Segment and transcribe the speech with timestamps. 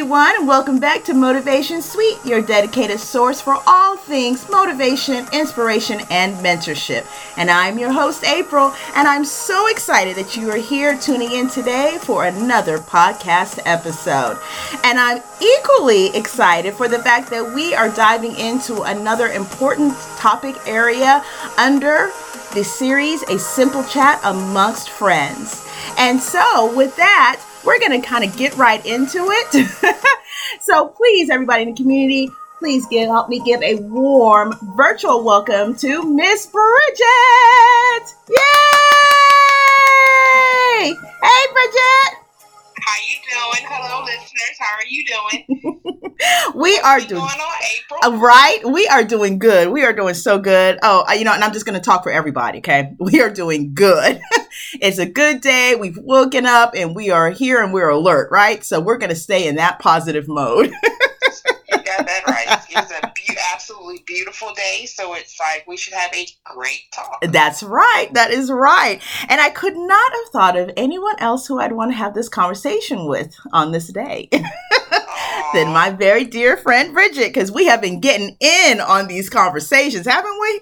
[0.00, 6.00] everyone, and welcome back to Motivation Suite, your dedicated source for all things motivation, inspiration,
[6.08, 7.04] and mentorship.
[7.36, 11.50] And I'm your host, April, and I'm so excited that you are here tuning in
[11.50, 14.38] today for another podcast episode.
[14.84, 20.56] And I'm equally excited for the fact that we are diving into another important topic
[20.66, 21.22] area
[21.58, 22.10] under
[22.54, 25.62] the series A Simple Chat Amongst Friends.
[25.98, 29.96] And so, with that, we're going to kind of get right into it.
[30.60, 35.74] so please, everybody in the community, please give help me give a warm virtual welcome
[35.76, 38.14] to Miss Bridget.
[38.28, 38.36] Yay!
[41.22, 42.19] Hey, Bridget.
[42.90, 43.68] How you doing?
[43.70, 44.56] Hello, listeners.
[44.58, 46.10] How are you doing?
[46.60, 48.00] we are doing on, April.
[48.02, 48.58] Uh, right.
[48.64, 49.70] We are doing good.
[49.70, 50.80] We are doing so good.
[50.82, 52.58] Oh, uh, you know, and I'm just going to talk for everybody.
[52.58, 54.20] Okay, we are doing good.
[54.80, 55.76] it's a good day.
[55.76, 58.28] We've woken up and we are here and we're alert.
[58.32, 58.64] Right.
[58.64, 60.66] So we're going to stay in that positive mode.
[60.66, 62.48] you got that right.
[62.48, 63.09] A be-
[63.70, 67.18] absolutely beautiful day, so it's like we should have a great talk.
[67.22, 68.08] That's right.
[68.12, 69.00] That is right.
[69.28, 72.28] And I could not have thought of anyone else who I'd want to have this
[72.28, 78.00] conversation with on this day than my very dear friend Bridget, because we have been
[78.00, 80.60] getting in on these conversations, haven't we?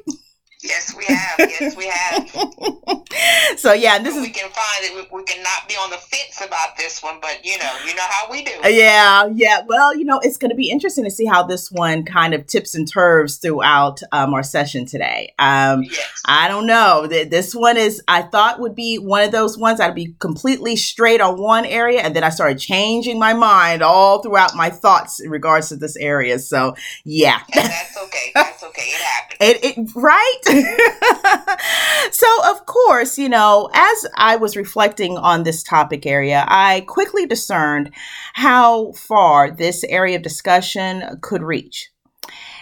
[0.69, 1.39] Yes, we have.
[1.39, 2.29] Yes, we have.
[3.59, 4.95] so yeah, this So is we can find it.
[5.11, 8.03] We, we cannot be on the fence about this one, but you know, you know
[8.09, 8.53] how we do.
[8.65, 9.63] Yeah, yeah.
[9.67, 12.47] Well, you know, it's going to be interesting to see how this one kind of
[12.47, 15.33] tips and turns throughout um, our session today.
[15.39, 16.23] Um, Yes.
[16.27, 17.07] I don't know.
[17.09, 20.77] Th- This one is, I thought would be one of those ones I'd be completely
[20.77, 25.21] straight on one area, and then I started changing my mind all throughout my thoughts
[25.21, 26.39] in regards to this area.
[26.39, 27.41] So, yeah.
[27.55, 28.33] And that's okay.
[28.35, 28.83] That's okay.
[28.83, 29.39] It happens.
[29.41, 30.41] It, it right
[32.11, 37.27] so of course you know as i was reflecting on this topic area i quickly
[37.27, 37.93] discerned
[38.35, 41.91] how far this area of discussion could reach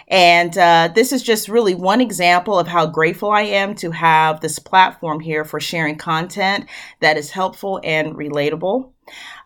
[0.09, 4.39] and uh, this is just really one example of how grateful I am to have
[4.39, 6.65] this platform here for sharing content
[7.01, 8.91] that is helpful and relatable.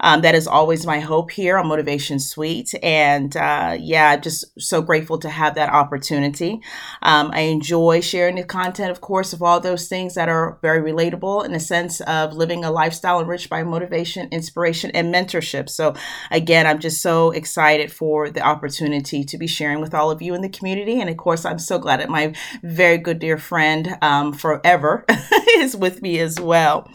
[0.02, 2.74] Um, that is always my hope here on Motivation Suite.
[2.84, 6.60] And uh, yeah, just so grateful to have that opportunity.
[7.04, 10.82] Um, I enjoy sharing the content, of course, of all those things that are very
[10.82, 15.70] relatable in the sense of living a lifestyle enriched by motivation, inspiration, and mentorship.
[15.70, 15.96] So,
[16.32, 20.34] again, I'm just so excited for the opportunity to be sharing with all of you
[20.34, 21.00] in the community.
[21.00, 25.06] And of course, I'm so glad that my very good dear friend um, forever
[25.58, 26.90] is with me as well.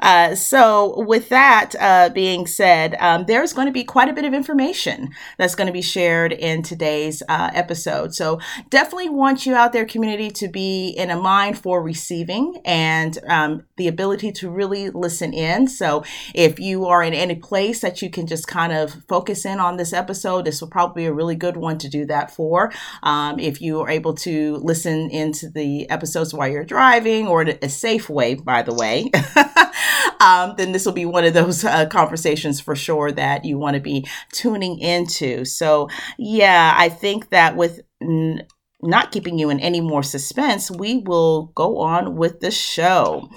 [0.00, 4.24] Uh, so, with that uh, being said, um, there's going to be quite a bit
[4.24, 8.14] of information that's going to be shared in today's uh, episode.
[8.14, 13.18] So, definitely want you out there, community, to be in a mind for receiving and
[13.28, 15.68] um, the ability to really listen in.
[15.68, 19.60] So, if you are in any place that you can just kind of focus in
[19.60, 22.72] on this episode, this will probably be a really good one to do that for.
[23.02, 27.58] Um, if you are able to listen into the episodes while you're driving or in
[27.62, 29.10] a safe way, by the way.
[30.20, 33.74] um, then this will be one of those uh, conversations for sure that you want
[33.74, 35.44] to be tuning into.
[35.44, 35.88] So,
[36.18, 38.46] yeah, I think that with n-
[38.82, 43.28] not keeping you in any more suspense, we will go on with the show.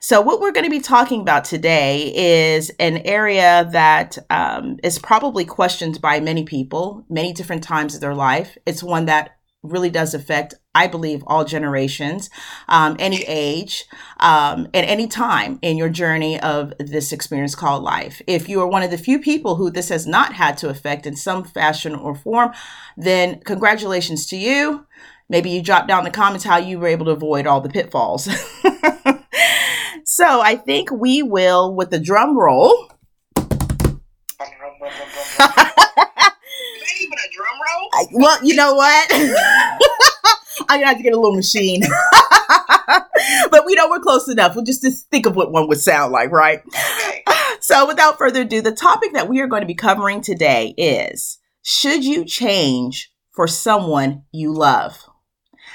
[0.00, 2.12] So, what we're going to be talking about today
[2.54, 8.00] is an area that um, is probably questioned by many people, many different times of
[8.00, 8.58] their life.
[8.66, 12.30] It's one that really does affect, I believe, all generations,
[12.68, 13.84] um, any age,
[14.18, 18.20] um, at any time in your journey of this experience called life.
[18.26, 21.06] If you are one of the few people who this has not had to affect
[21.06, 22.52] in some fashion or form,
[22.96, 24.86] then congratulations to you.
[25.28, 27.70] Maybe you drop down in the comments how you were able to avoid all the
[27.70, 28.24] pitfalls.
[30.04, 32.88] so I think we will, with the drum roll,
[34.82, 37.72] Is that even a drum roll?
[37.92, 39.08] I, well, you know what?
[40.68, 41.82] I'm gonna have to get a little machine.
[43.50, 44.54] but we know we're close enough.
[44.54, 46.62] We'll just, just think of what one would sound like, right?
[46.66, 47.24] Okay.
[47.60, 51.38] So, without further ado, the topic that we are going to be covering today is
[51.62, 55.06] Should you change for someone you love?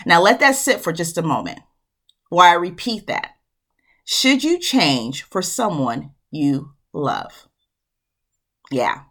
[0.06, 1.60] Now, let that sit for just a moment
[2.30, 3.32] Why I repeat that.
[4.04, 7.48] Should you change for someone you love?
[8.72, 9.04] Yeah.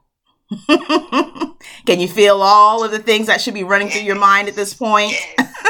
[1.86, 4.54] Can you feel all of the things that should be running through your mind at
[4.54, 5.14] this point?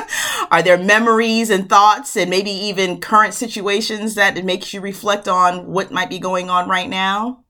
[0.50, 5.28] Are there memories and thoughts and maybe even current situations that it makes you reflect
[5.28, 7.44] on what might be going on right now?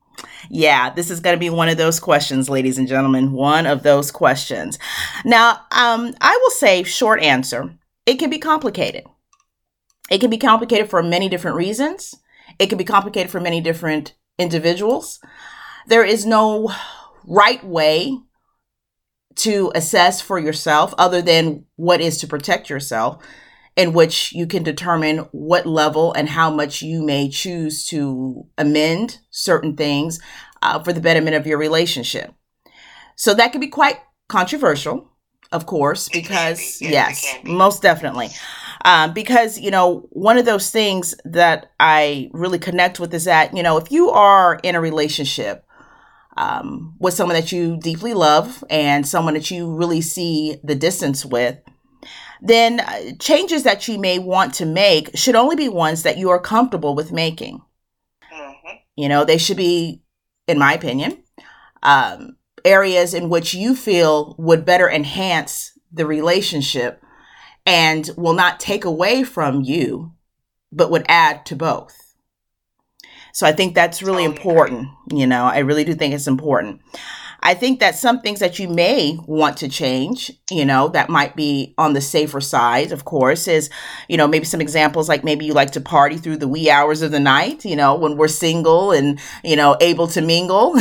[0.49, 3.33] Yeah, this is going to be one of those questions, ladies and gentlemen.
[3.33, 4.79] One of those questions.
[5.25, 7.77] Now, um, I will say, short answer
[8.07, 9.05] it can be complicated.
[10.11, 12.15] It can be complicated for many different reasons.
[12.61, 15.19] It can be complicated for many different individuals.
[15.89, 16.73] There is no
[17.27, 18.19] right way
[19.37, 23.23] to assess for yourself other than what is to protect yourself
[23.77, 29.19] in which you can determine what level and how much you may choose to amend
[29.31, 30.19] certain things
[30.63, 32.33] uh, for the betterment of your relationship.
[33.17, 33.99] So that can be quite
[34.29, 35.11] controversial,
[35.53, 37.53] of course, because, yes, yes be.
[37.53, 38.31] most definitely.
[38.85, 43.55] Um, because, you know, one of those things that I really connect with is that,
[43.55, 45.66] you know, if you are in a relationship
[46.37, 51.25] um, with someone that you deeply love and someone that you really see the distance
[51.25, 51.59] with,
[52.43, 56.31] then uh, changes that you may want to make should only be ones that you
[56.31, 57.63] are comfortable with making.
[58.33, 58.77] Mm-hmm.
[58.97, 60.03] You know, they should be,
[60.47, 61.23] in my opinion,
[61.83, 67.03] um, areas in which you feel would better enhance the relationship
[67.65, 70.13] and will not take away from you,
[70.71, 72.06] but would add to both.
[73.37, 74.89] So I think that's really important.
[75.13, 76.81] You know, I really do think it's important.
[77.43, 81.37] I think that some things that you may want to change, you know, that might
[81.37, 83.69] be on the safer side, of course, is,
[84.09, 87.03] you know, maybe some examples like maybe you like to party through the wee hours
[87.03, 90.75] of the night, you know, when we're single and, you know, able to mingle,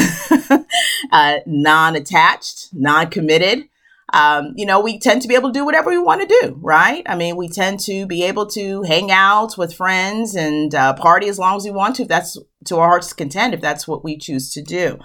[1.11, 3.67] uh, non attached, non committed
[4.13, 6.57] um, you know, we tend to be able to do whatever we want to do,
[6.61, 7.03] right?
[7.07, 11.27] I mean, we tend to be able to hang out with friends and uh, party
[11.27, 14.03] as long as we want to, if that's to our heart's content, if that's what
[14.03, 14.99] we choose to do.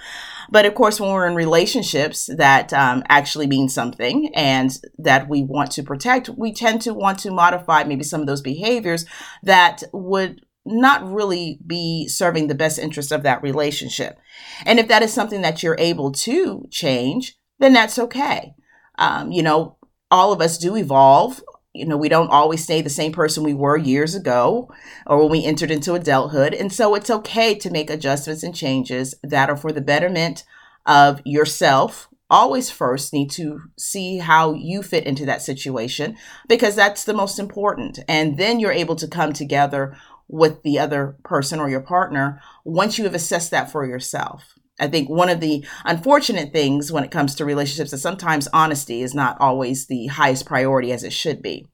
[0.51, 5.43] But of course, when we're in relationships that um, actually mean something and that we
[5.43, 9.07] want to protect, we tend to want to modify maybe some of those behaviors
[9.43, 14.19] that would not really be serving the best interest of that relationship.
[14.67, 18.55] And if that is something that you're able to change, then that's okay.
[19.01, 19.77] Um, you know,
[20.11, 21.43] all of us do evolve.
[21.73, 24.71] You know, we don't always stay the same person we were years ago
[25.07, 26.53] or when we entered into adulthood.
[26.53, 30.45] And so it's okay to make adjustments and changes that are for the betterment
[30.85, 32.09] of yourself.
[32.29, 36.17] Always first need to see how you fit into that situation
[36.49, 37.99] because that's the most important.
[38.09, 39.97] And then you're able to come together
[40.29, 44.55] with the other person or your partner once you have assessed that for yourself.
[44.81, 49.03] I think one of the unfortunate things when it comes to relationships is sometimes honesty
[49.03, 51.67] is not always the highest priority as it should be.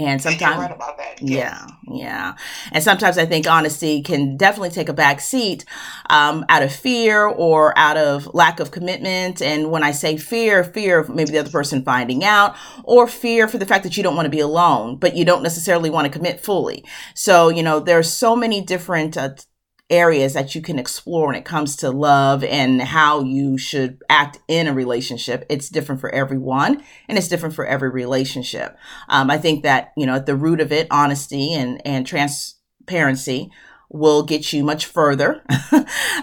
[0.00, 1.62] And sometimes, right yes.
[1.86, 2.34] yeah, yeah.
[2.72, 5.66] And sometimes I think honesty can definitely take a back seat
[6.08, 9.42] um, out of fear or out of lack of commitment.
[9.42, 13.46] And when I say fear, fear of maybe the other person finding out, or fear
[13.46, 16.10] for the fact that you don't want to be alone, but you don't necessarily want
[16.10, 16.82] to commit fully.
[17.14, 19.34] So, you know, there's so many different uh,
[19.90, 24.38] areas that you can explore when it comes to love and how you should act
[24.48, 25.44] in a relationship.
[25.48, 28.76] It's different for everyone and it's different for every relationship.
[29.08, 33.50] Um, I think that, you know, at the root of it, honesty and, and transparency
[33.90, 35.42] will get you much further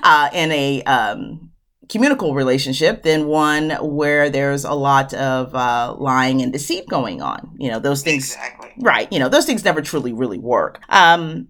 [0.04, 1.52] uh, in a um,
[1.90, 7.56] communicable relationship than one where there's a lot of uh, lying and deceit going on.
[7.58, 8.72] You know, those things, exactly.
[8.80, 9.12] right?
[9.12, 10.80] You know, those things never truly really work.
[10.89, 11.50] Um,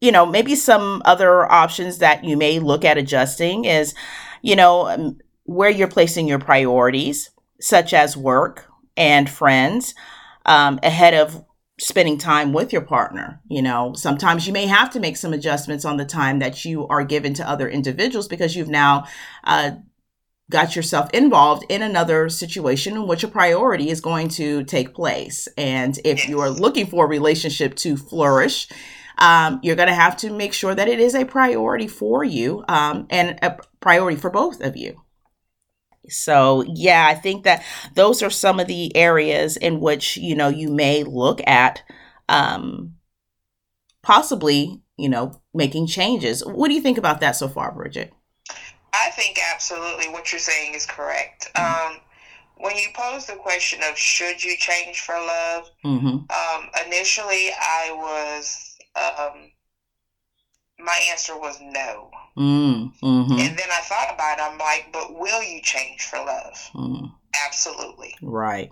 [0.00, 3.94] you know, maybe some other options that you may look at adjusting is,
[4.42, 9.94] you know, um, where you're placing your priorities, such as work and friends,
[10.44, 11.44] um, ahead of
[11.78, 13.40] spending time with your partner.
[13.48, 16.86] You know, sometimes you may have to make some adjustments on the time that you
[16.88, 19.06] are given to other individuals because you've now
[19.44, 19.72] uh,
[20.50, 25.48] got yourself involved in another situation in which a priority is going to take place.
[25.58, 28.68] And if you are looking for a relationship to flourish,
[29.18, 32.64] um, you're going to have to make sure that it is a priority for you
[32.68, 35.00] um, and a priority for both of you.
[36.08, 40.48] So, yeah, I think that those are some of the areas in which, you know,
[40.48, 41.82] you may look at
[42.28, 42.94] um,
[44.02, 46.44] possibly, you know, making changes.
[46.44, 48.12] What do you think about that so far, Bridget?
[48.92, 51.50] I think absolutely what you're saying is correct.
[51.56, 51.96] Mm-hmm.
[51.96, 52.00] Um,
[52.58, 56.06] when you pose the question of should you change for love, mm-hmm.
[56.06, 58.65] um, initially I was
[58.96, 59.50] um,
[60.78, 62.10] my answer was no.
[62.36, 63.32] Mm, mm-hmm.
[63.32, 64.42] And then I thought about it.
[64.42, 66.70] I'm like, but will you change for love?
[66.74, 67.12] Mm.
[67.46, 68.14] Absolutely.
[68.22, 68.70] Right.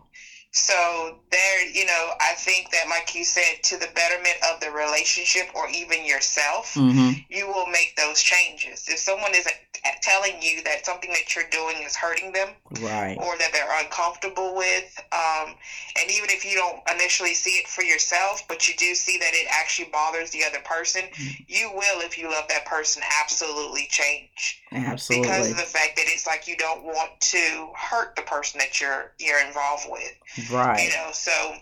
[0.57, 4.71] So there, you know, I think that, like you said, to the betterment of the
[4.71, 7.19] relationship or even yourself, mm-hmm.
[7.29, 8.87] you will make those changes.
[8.87, 9.55] If someone isn't
[10.01, 14.55] telling you that something that you're doing is hurting them, right, or that they're uncomfortable
[14.55, 15.57] with, um,
[16.01, 19.33] and even if you don't initially see it for yourself, but you do see that
[19.33, 21.43] it actually bothers the other person, mm-hmm.
[21.49, 24.63] you will, if you love that person, absolutely change.
[24.73, 28.59] Absolutely, because of the fact that it's like you don't want to hurt the person
[28.59, 30.44] that you're you're involved with.
[30.51, 30.85] Right.
[30.85, 31.55] You know, so,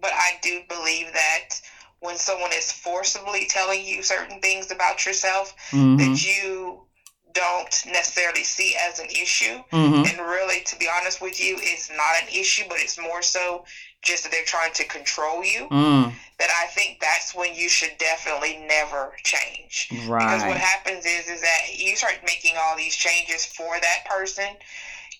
[0.00, 1.60] but I do believe that
[2.00, 5.96] when someone is forcibly telling you certain things about yourself, mm-hmm.
[5.96, 6.86] that you
[7.32, 9.62] don't necessarily see as an issue.
[9.72, 10.06] Mm-hmm.
[10.06, 13.64] And really, to be honest with you, it's not an issue, but it's more so
[14.02, 15.68] just that they're trying to control you.
[15.70, 16.12] Mm.
[16.38, 19.88] That I think that's when you should definitely never change.
[20.06, 20.20] Right.
[20.20, 24.48] Because what happens is is that you start making all these changes for that person,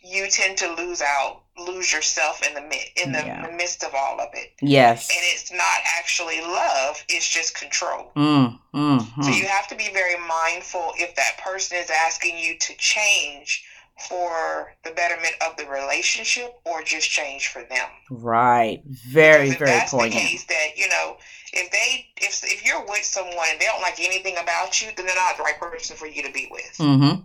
[0.02, 2.62] you tend to lose out, lose yourself in the
[3.02, 3.50] in the, yeah.
[3.56, 4.52] midst of all of it.
[4.60, 5.08] Yes.
[5.10, 8.12] And it's not actually love; it's just control.
[8.16, 9.24] Mm, mm, mm.
[9.24, 13.64] So you have to be very mindful if that person is asking you to change
[14.08, 17.88] for the betterment of the relationship or just change for them.
[18.10, 18.82] Right.
[18.84, 20.12] Very, very that's poignant.
[20.12, 21.16] The case that, you know,
[21.52, 25.06] if they if if you're with someone and they don't like anything about you, then
[25.06, 26.76] they're not the right person for you to be with.
[26.78, 27.22] Mm-hmm.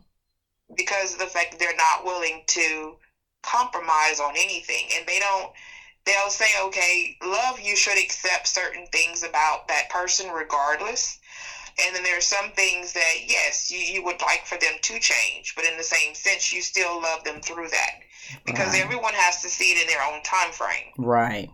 [0.75, 2.95] Because of the fact that they're not willing to
[3.43, 5.51] compromise on anything and they don't
[6.05, 11.19] they'll say, okay, love you should accept certain things about that person regardless
[11.79, 14.99] and then there are some things that, yes, you, you would like for them to
[14.99, 17.91] change, but in the same sense, you still love them through that
[18.45, 18.83] because right.
[18.83, 20.91] everyone has to see it in their own time frame.
[20.97, 21.49] Right.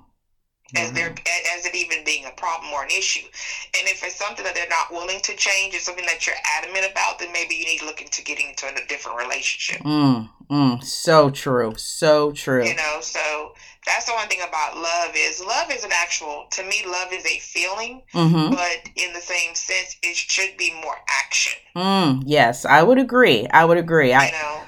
[0.76, 1.14] As mm-hmm.
[1.58, 4.68] as it even being a problem or an issue, and if it's something that they're
[4.70, 7.86] not willing to change, it's something that you're adamant about, then maybe you need to
[7.86, 9.82] look into getting into a different relationship.
[9.84, 12.66] Mm, mm, so true, so true.
[12.66, 13.54] You know, so
[13.88, 17.26] that's the one thing about love is love is an actual to me love is
[17.26, 18.54] a feeling mm-hmm.
[18.54, 23.48] but in the same sense it should be more action mm, yes i would agree
[23.52, 24.62] i would agree you i know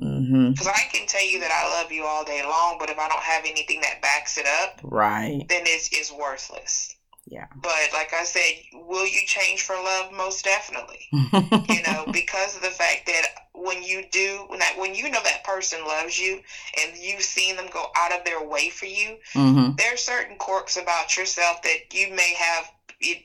[0.00, 0.68] because mm-hmm.
[0.68, 3.22] I can tell you that I love you all day long, but if I don't
[3.22, 6.96] have anything that backs it up, right, then it's it's worthless.
[7.26, 7.46] Yeah.
[7.54, 10.12] But like I said, will you change for love?
[10.12, 11.06] Most definitely.
[11.12, 15.20] you know, because of the fact that when you do, when that, when you know
[15.22, 16.40] that person loves you
[16.82, 19.76] and you've seen them go out of their way for you, mm-hmm.
[19.76, 22.70] there are certain quirks about yourself that you may have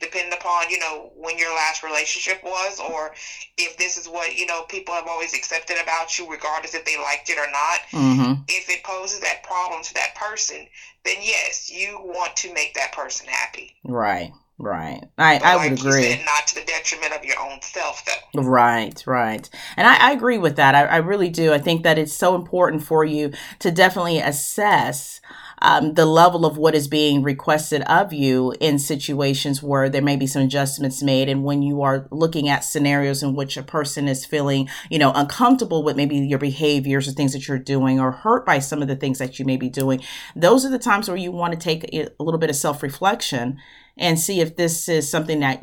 [0.00, 3.12] depending upon you know when your last relationship was or
[3.58, 6.96] if this is what you know people have always accepted about you regardless if they
[6.96, 8.32] liked it or not mm-hmm.
[8.48, 10.66] if it poses that problem to that person
[11.04, 15.02] then yes you want to make that person happy right Right.
[15.18, 16.02] I, I like would agree.
[16.02, 18.40] Said, not to the detriment of your own self, though.
[18.40, 19.48] Right, right.
[19.76, 20.74] And I, I agree with that.
[20.74, 21.52] I, I really do.
[21.52, 25.20] I think that it's so important for you to definitely assess
[25.62, 30.16] um, the level of what is being requested of you in situations where there may
[30.16, 31.28] be some adjustments made.
[31.28, 35.12] And when you are looking at scenarios in which a person is feeling, you know,
[35.14, 38.88] uncomfortable with maybe your behaviors or things that you're doing or hurt by some of
[38.88, 40.02] the things that you may be doing,
[40.34, 43.58] those are the times where you want to take a little bit of self reflection
[43.96, 45.62] and see if this is something that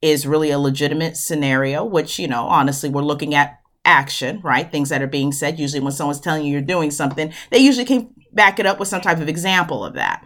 [0.00, 4.70] is really a legitimate scenario, which, you know, honestly, we're looking at action, right?
[4.70, 5.58] Things that are being said.
[5.58, 8.86] Usually, when someone's telling you you're doing something, they usually can back it up with
[8.86, 10.22] some type of example of that.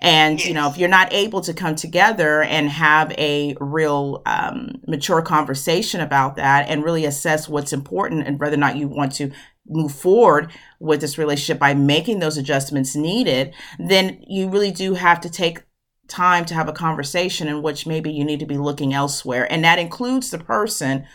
[0.00, 0.48] And, yes.
[0.48, 5.22] you know, if you're not able to come together and have a real um, mature
[5.22, 9.30] conversation about that and really assess what's important and whether or not you want to
[9.66, 15.20] move forward with this relationship by making those adjustments needed, then you really do have
[15.20, 15.62] to take
[16.08, 19.50] time to have a conversation in which maybe you need to be looking elsewhere.
[19.50, 21.06] And that includes the person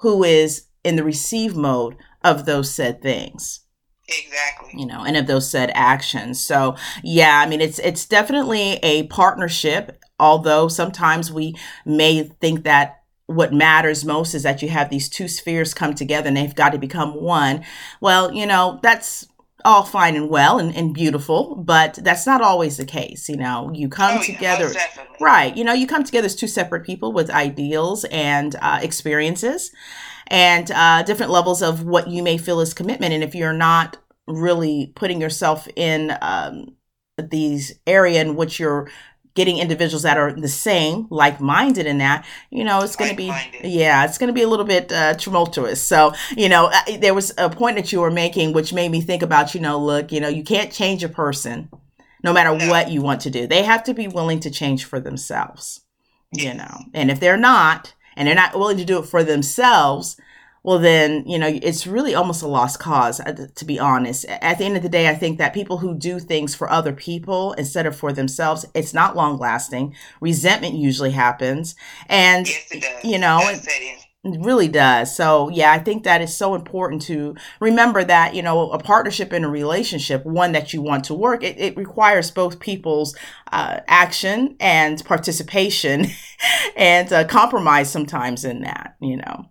[0.00, 3.60] who is in the receive mode of those said things.
[4.08, 4.70] Exactly.
[4.80, 6.40] You know, and of those said actions.
[6.40, 9.98] So, yeah, I mean, it's it's definitely a partnership.
[10.18, 15.26] Although sometimes we may think that what matters most is that you have these two
[15.26, 17.64] spheres come together and they've got to become one.
[18.00, 19.26] Well, you know, that's
[19.64, 23.28] all fine and well and, and beautiful, but that's not always the case.
[23.28, 25.54] You know, you come oh, together, yeah, right?
[25.56, 29.72] You know, you come together as two separate people with ideals and uh, experiences
[30.28, 33.12] and uh, different levels of what you may feel is commitment.
[33.12, 36.74] And if you're not really putting yourself in um,
[37.16, 38.90] these area in which you're
[39.34, 43.30] getting individuals that are the same, like-minded in that, you know, it's going to be,
[43.62, 45.80] yeah, it's going to be a little bit uh, tumultuous.
[45.80, 49.22] So, you know, there was a point that you were making, which made me think
[49.22, 51.68] about, you know, look, you know, you can't change a person
[52.24, 52.68] no matter no.
[52.68, 53.46] what you want to do.
[53.46, 55.82] They have to be willing to change for themselves,
[56.32, 60.16] you know, and if they're not, and they're not willing to do it for themselves,
[60.62, 64.24] well, then, you know, it's really almost a lost cause, uh, to be honest.
[64.24, 66.92] At the end of the day, I think that people who do things for other
[66.92, 69.94] people instead of for themselves, it's not long lasting.
[70.20, 71.76] Resentment usually happens.
[72.08, 73.38] And, yes, you know,
[74.34, 75.14] it, really does.
[75.14, 79.32] So, yeah, I think that is so important to remember that, you know, a partnership
[79.32, 83.16] in a relationship, one that you want to work, it, it requires both people's
[83.52, 86.06] uh, action and participation
[86.76, 89.46] and uh, compromise sometimes in that, you know.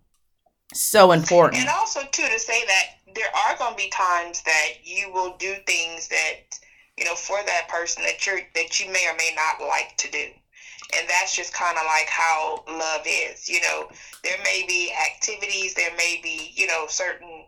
[0.73, 1.61] So important.
[1.61, 5.37] And also, too, to say that there are going to be times that you will
[5.37, 6.59] do things that,
[6.97, 10.11] you know, for that person that you're, that you may or may not like to
[10.11, 10.25] do
[10.97, 13.49] and that's just kind of like how love is.
[13.49, 13.89] You know,
[14.23, 17.45] there may be activities, there may be you know certain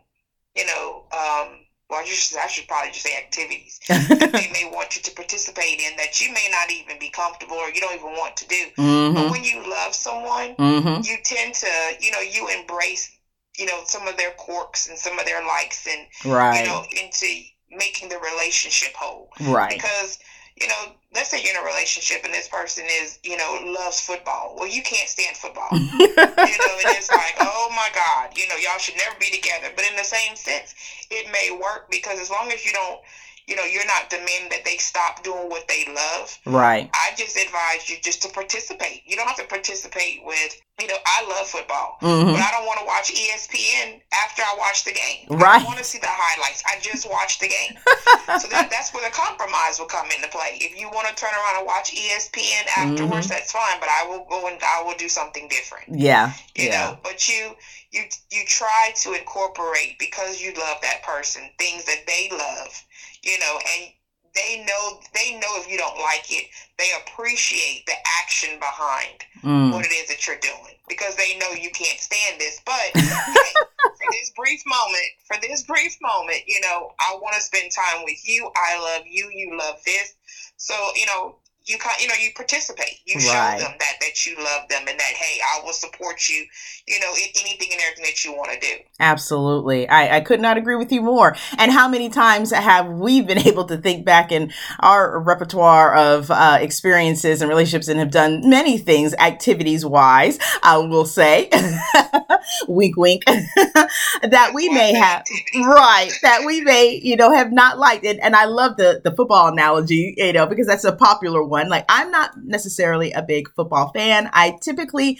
[0.54, 1.04] you know.
[1.12, 5.00] um well, I should, I should probably just say activities that they may want you
[5.00, 8.36] to participate in that you may not even be comfortable or you don't even want
[8.36, 8.66] to do.
[8.76, 9.14] Mm-hmm.
[9.14, 11.00] But when you love someone, mm-hmm.
[11.02, 11.66] you tend to,
[11.98, 13.10] you know, you embrace,
[13.56, 16.60] you know, some of their quirks and some of their likes and, right.
[16.60, 17.26] you know, into
[17.70, 19.30] making the relationship whole.
[19.40, 19.70] Right.
[19.70, 20.18] Because
[20.60, 24.00] you know, let's say you're in a relationship and this person is, you know, loves
[24.00, 24.54] football.
[24.56, 25.68] Well, you can't stand football.
[25.72, 25.78] you
[26.16, 29.68] know, and it's like, oh my God, you know, y'all should never be together.
[29.74, 30.74] But in the same sense,
[31.10, 33.00] it may work because as long as you don't
[33.48, 36.38] you know, you're not demanding that they stop doing what they love.
[36.44, 36.90] Right.
[36.92, 39.02] I just advise you just to participate.
[39.06, 42.32] You don't have to participate with, you know, I love football, mm-hmm.
[42.32, 45.40] but I don't want to watch ESPN after I watch the game.
[45.40, 45.62] Right.
[45.62, 46.62] I want to see the highlights.
[46.66, 47.72] I just watched the game.
[48.38, 50.60] so that, that's where the compromise will come into play.
[50.60, 53.32] If you want to turn around and watch ESPN afterwards, mm-hmm.
[53.32, 55.88] that's fine, but I will go and I will do something different.
[55.88, 56.34] Yeah.
[56.54, 56.90] You yeah.
[56.92, 57.56] know, but you
[57.90, 62.84] you you try to incorporate because you love that person things that they love
[63.28, 63.92] you know, and
[64.34, 69.72] they know they know if you don't like it, they appreciate the action behind mm.
[69.72, 72.60] what it is that you're doing because they know you can't stand this.
[72.64, 73.02] But hey,
[73.82, 78.04] for this brief moment, for this brief moment, you know, I want to spend time
[78.04, 78.50] with you.
[78.56, 79.30] I love you.
[79.32, 80.14] You love this.
[80.56, 81.36] So you know,
[81.68, 83.00] you you know you participate.
[83.06, 83.58] You show right.
[83.58, 86.46] them that that you love them and that hey i will support you
[86.86, 88.82] you know in anything and everything that you want to do.
[89.00, 89.88] Absolutely.
[89.88, 91.36] I, I could not agree with you more.
[91.56, 96.30] And how many times have we been able to think back in our repertoire of
[96.30, 101.50] uh, experiences and relationships and have done many things activities wise i will say
[102.68, 105.24] wink wink that we may have
[105.64, 108.04] right that we may you know have not liked.
[108.04, 111.57] It and i love the the football analogy you know because that's a popular one
[111.58, 111.68] one.
[111.68, 114.30] Like, I'm not necessarily a big football fan.
[114.32, 115.18] I typically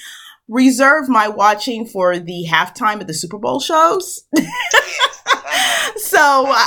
[0.49, 4.25] reserve my watching for the halftime of the Super Bowl shows.
[5.97, 6.67] so, uh,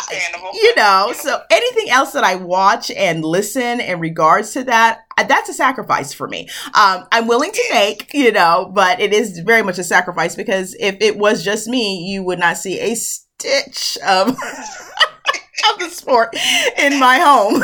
[0.54, 5.24] you know, so anything else that I watch and listen in regards to that, uh,
[5.24, 6.48] that's a sacrifice for me.
[6.74, 10.76] Um, I'm willing to make, you know, but it is very much a sacrifice because
[10.80, 16.36] if it was just me, you would not see a stitch of, of the sport
[16.78, 17.64] in my home.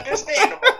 [0.00, 0.73] Understandable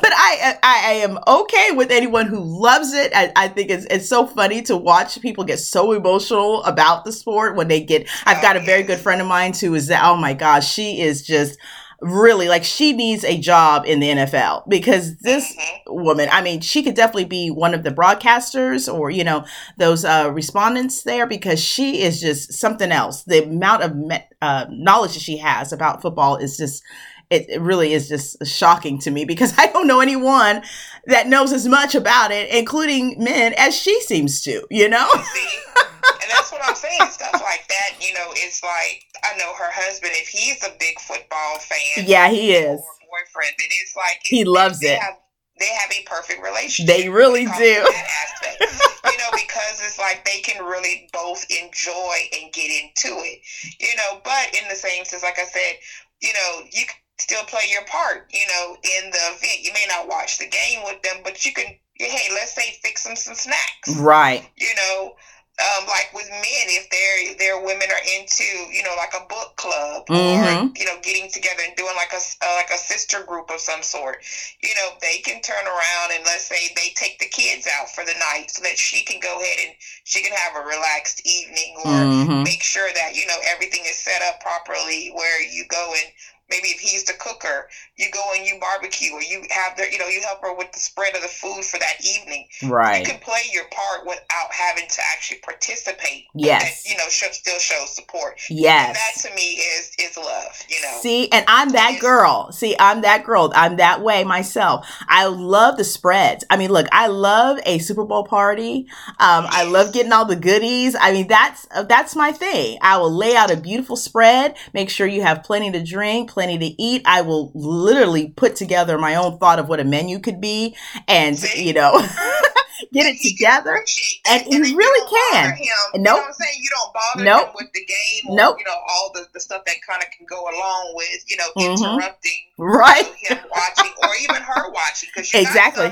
[0.00, 3.12] but I, I, I am okay with anyone who loves it.
[3.14, 7.12] I, I think it's it's so funny to watch people get so emotional about the
[7.12, 8.08] sport when they get.
[8.24, 10.04] I've got a very good friend of mine who is that.
[10.04, 11.58] Oh my gosh, she is just
[12.00, 16.02] really like she needs a job in the NFL because this mm-hmm.
[16.02, 19.44] woman, I mean, she could definitely be one of the broadcasters or, you know,
[19.78, 23.24] those uh, respondents there because she is just something else.
[23.24, 26.82] The amount of me- uh, knowledge that she has about football is just
[27.30, 30.62] it, it really is just shocking to me because I don't know anyone
[31.06, 35.08] that knows as much about it, including men, as she seems to, you know?
[35.12, 37.10] And that's what I'm saying.
[37.10, 40.98] Stuff like that, you know, it's like, I know her husband, if he's a big
[41.00, 42.04] football fan.
[42.06, 42.80] Yeah, he is.
[42.80, 44.98] Boyfriend, and it's like, he loves it.
[44.98, 45.14] Have,
[45.58, 46.96] they have a perfect relationship.
[46.96, 47.64] They really do.
[47.64, 53.40] you know, because it's like they can really both enjoy and get into it.
[53.80, 55.76] You know, but in the same sense, like I said,
[56.20, 56.84] you know, you
[57.26, 59.62] still play your part, you know, in the event.
[59.62, 63.02] You may not watch the game with them, but you can, hey, let's say fix
[63.02, 63.98] them some snacks.
[63.98, 64.48] Right.
[64.56, 65.16] You know,
[65.58, 69.56] um, like with men, if their their women are into, you know, like a book
[69.56, 70.68] club mm-hmm.
[70.68, 73.58] or you know, getting together and doing like a uh, like a sister group of
[73.58, 74.22] some sort,
[74.62, 78.04] you know, they can turn around and let's say they take the kids out for
[78.04, 81.74] the night so that she can go ahead and she can have a relaxed evening
[81.82, 82.42] or mm-hmm.
[82.44, 86.12] make sure that you know everything is set up properly where you go and
[86.50, 89.98] maybe if he's the cooker, you go and you barbecue or you have the, you
[89.98, 92.46] know, you help her with the spread of the food for that evening.
[92.64, 93.00] Right.
[93.00, 96.24] You can play your part without having to actually participate.
[96.34, 96.82] Yes.
[96.82, 98.40] That, you know, still show support.
[98.50, 98.88] Yes.
[98.88, 100.62] And that to me is is love.
[100.68, 100.98] You know.
[101.00, 102.52] See, and I'm that girl.
[102.52, 103.50] See, I'm that girl.
[103.54, 104.86] I'm that way myself.
[105.08, 106.44] I love the spreads.
[106.50, 108.86] I mean, look, I love a Super Bowl party.
[109.18, 109.54] Um, yes.
[109.54, 110.94] I love getting all the goodies.
[110.98, 112.78] I mean, that's that's my thing.
[112.82, 114.56] I will lay out a beautiful spread.
[114.74, 117.02] Make sure you have plenty to drink plenty to eat.
[117.06, 117.50] I will
[117.86, 121.92] literally put together my own thought of what a menu could be and, you know,
[122.92, 123.84] get it together.
[124.28, 125.56] And, and he really can.
[125.56, 125.56] Him.
[125.56, 125.94] Nope.
[125.94, 126.58] You know I'm saying?
[126.60, 127.48] You don't bother nope.
[127.48, 128.56] him with the game or, nope.
[128.58, 131.48] you know, all the, the stuff that kind of can go along with, you know,
[131.56, 131.84] mm-hmm.
[131.84, 133.10] interrupting right.
[133.28, 135.10] You him watching or even her watching.
[135.14, 135.88] Because exactly.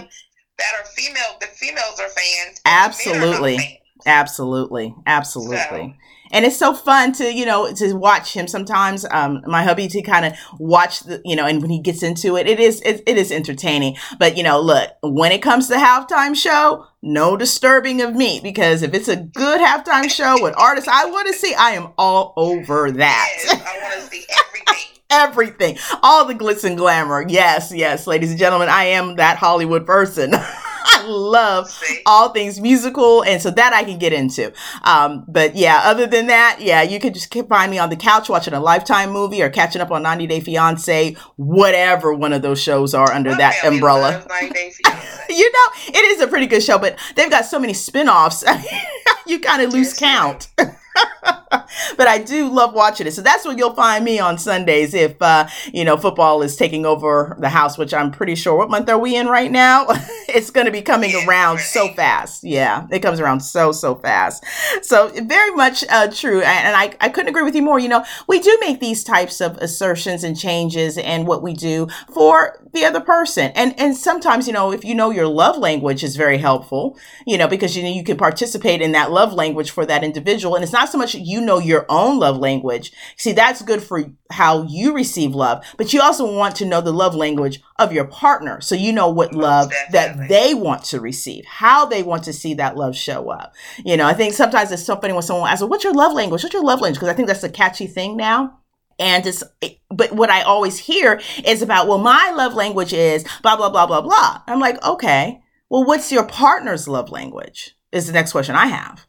[0.59, 2.61] that are female, the females are fans.
[2.64, 3.54] Absolutely.
[3.54, 3.78] Are fans.
[4.07, 4.94] Absolutely.
[5.07, 5.57] Absolutely.
[5.57, 5.94] So,
[6.35, 10.03] and it's so fun to you know to watch him sometimes um my hubby to
[10.03, 13.03] kind of watch the you know and when he gets into it it is it,
[13.07, 18.01] it is entertaining but you know look when it comes to halftime show no disturbing
[18.01, 21.55] of me because if it's a good halftime show with artists I want to see,
[21.55, 23.29] I am all over that.
[23.37, 24.75] Yes, I want to see everything.
[25.11, 27.25] everything, all the glitz and glamour.
[27.29, 30.33] Yes, yes, ladies and gentlemen, I am that Hollywood person.
[30.85, 34.53] I love all things musical, and so that I can get into.
[34.83, 38.29] Um, but yeah, other than that, yeah, you can just find me on the couch
[38.29, 42.61] watching a Lifetime movie or catching up on 90 Day Fiance, whatever one of those
[42.61, 44.25] shows are under that umbrella.
[44.42, 48.44] you know, it is a pretty good show, but they've got so many spin-offs.
[49.27, 50.49] you kind of lose count.
[51.97, 53.12] but I do love watching it.
[53.12, 56.87] So that's where you'll find me on Sundays if, uh, you know, football is taking
[56.87, 58.57] over the house, which I'm pretty sure.
[58.57, 59.87] What month are we in right now?
[60.29, 62.45] it's going to be coming around so fast.
[62.45, 64.45] Yeah, it comes around so, so fast.
[64.83, 66.43] So very much uh, true.
[66.43, 67.79] And I, I couldn't agree with you more.
[67.79, 71.88] You know, we do make these types of assertions and changes and what we do
[72.12, 73.53] for the other person.
[73.55, 77.38] And, and sometimes, you know, if you know your love language is very helpful, you
[77.38, 80.55] know, because, you know, you can participate in that love language for that individual.
[80.55, 82.92] And it's not so much you know your own love language.
[83.16, 86.92] See, that's good for how you receive love, but you also want to know the
[86.92, 88.61] love language of your partner.
[88.61, 92.54] So you know what love that they want to receive, how they want to see
[92.54, 93.54] that love show up.
[93.85, 96.12] You know, I think sometimes it's so funny when someone asks, well, what's your love
[96.12, 96.42] language?
[96.42, 96.98] What's your love language?
[96.98, 98.59] Because I think that's a catchy thing now.
[98.98, 99.42] And it's,
[99.90, 103.87] but what I always hear is about, well, my love language is blah, blah, blah,
[103.87, 104.42] blah, blah.
[104.46, 107.76] I'm like, okay, well, what's your partner's love language?
[107.90, 109.07] Is the next question I have.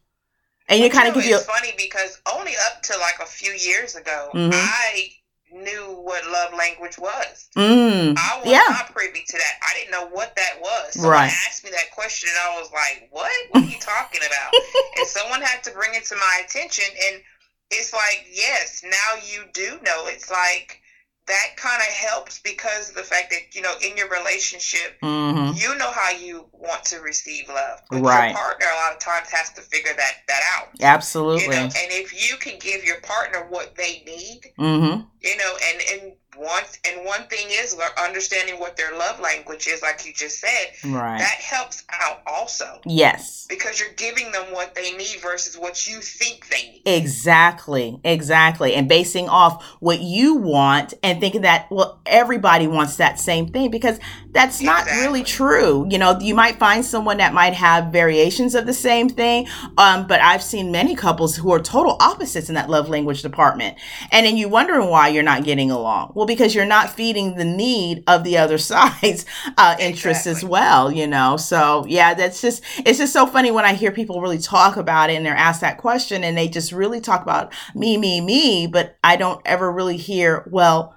[0.68, 1.36] And you kind of give you.
[1.36, 4.50] It's funny because only up to like a few years ago, mm-hmm.
[4.52, 5.10] I
[5.52, 7.48] knew what love language was.
[7.56, 8.64] Mm, I was yeah.
[8.68, 9.54] not privy to that.
[9.62, 10.94] I didn't know what that was.
[10.94, 11.32] Someone right.
[11.46, 13.30] asked me that question, and I was like, "What?
[13.50, 14.52] What are you talking about?"
[14.98, 17.22] and someone had to bring it to my attention, and
[17.70, 20.06] it's like, yes, now you do know.
[20.06, 20.80] It's like
[21.26, 25.56] that kind of helps because of the fact that you know in your relationship mm-hmm.
[25.56, 28.28] you know how you want to receive love but right.
[28.28, 31.56] your partner a lot of times has to figure that that out absolutely you know?
[31.56, 35.00] and if you can give your partner what they need mm-hmm.
[35.20, 40.06] you know and and and one thing is understanding what their love language is like
[40.06, 40.72] you just said.
[40.84, 41.18] Right.
[41.18, 42.80] That helps out also.
[42.84, 43.46] Yes.
[43.48, 46.82] Because you're giving them what they need versus what you think they need.
[46.86, 48.00] Exactly.
[48.04, 48.74] Exactly.
[48.74, 53.70] And basing off what you want and thinking that well everybody wants that same thing
[53.70, 53.98] because
[54.36, 55.06] that's not exactly.
[55.06, 59.08] really true you know you might find someone that might have variations of the same
[59.08, 59.46] thing
[59.78, 63.76] um, but i've seen many couples who are total opposites in that love language department
[64.10, 67.44] and then you wondering why you're not getting along well because you're not feeding the
[67.44, 69.24] need of the other side's
[69.56, 70.46] uh, interests exactly.
[70.46, 71.36] as well, you know?
[71.36, 75.10] So, yeah, that's just, it's just so funny when I hear people really talk about
[75.10, 78.66] it and they're asked that question and they just really talk about me, me, me,
[78.66, 80.95] but I don't ever really hear, well,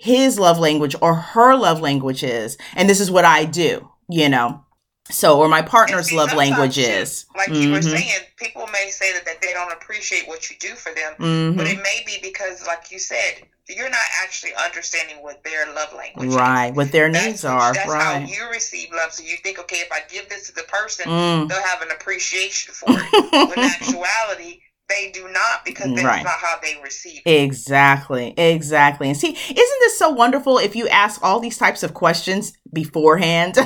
[0.00, 4.30] his love language or her love language is, and this is what I do, you
[4.30, 4.64] know?
[5.10, 7.26] So, or my partner's see, love language is.
[7.36, 7.62] Like mm-hmm.
[7.62, 7.96] you were mm-hmm.
[7.96, 11.56] saying, people may say that, that they don't appreciate what you do for them, mm-hmm.
[11.58, 15.92] but it may be because, like you said, you're not actually understanding what their love
[15.94, 16.76] language right is.
[16.76, 19.92] what their needs are that's right how you receive love so you think okay if
[19.92, 21.48] i give this to the person mm.
[21.48, 26.24] they'll have an appreciation for it in actuality they do not because that's right.
[26.24, 27.42] not how they receive it.
[27.42, 29.08] Exactly, exactly.
[29.08, 33.56] And see, isn't this so wonderful if you ask all these types of questions beforehand?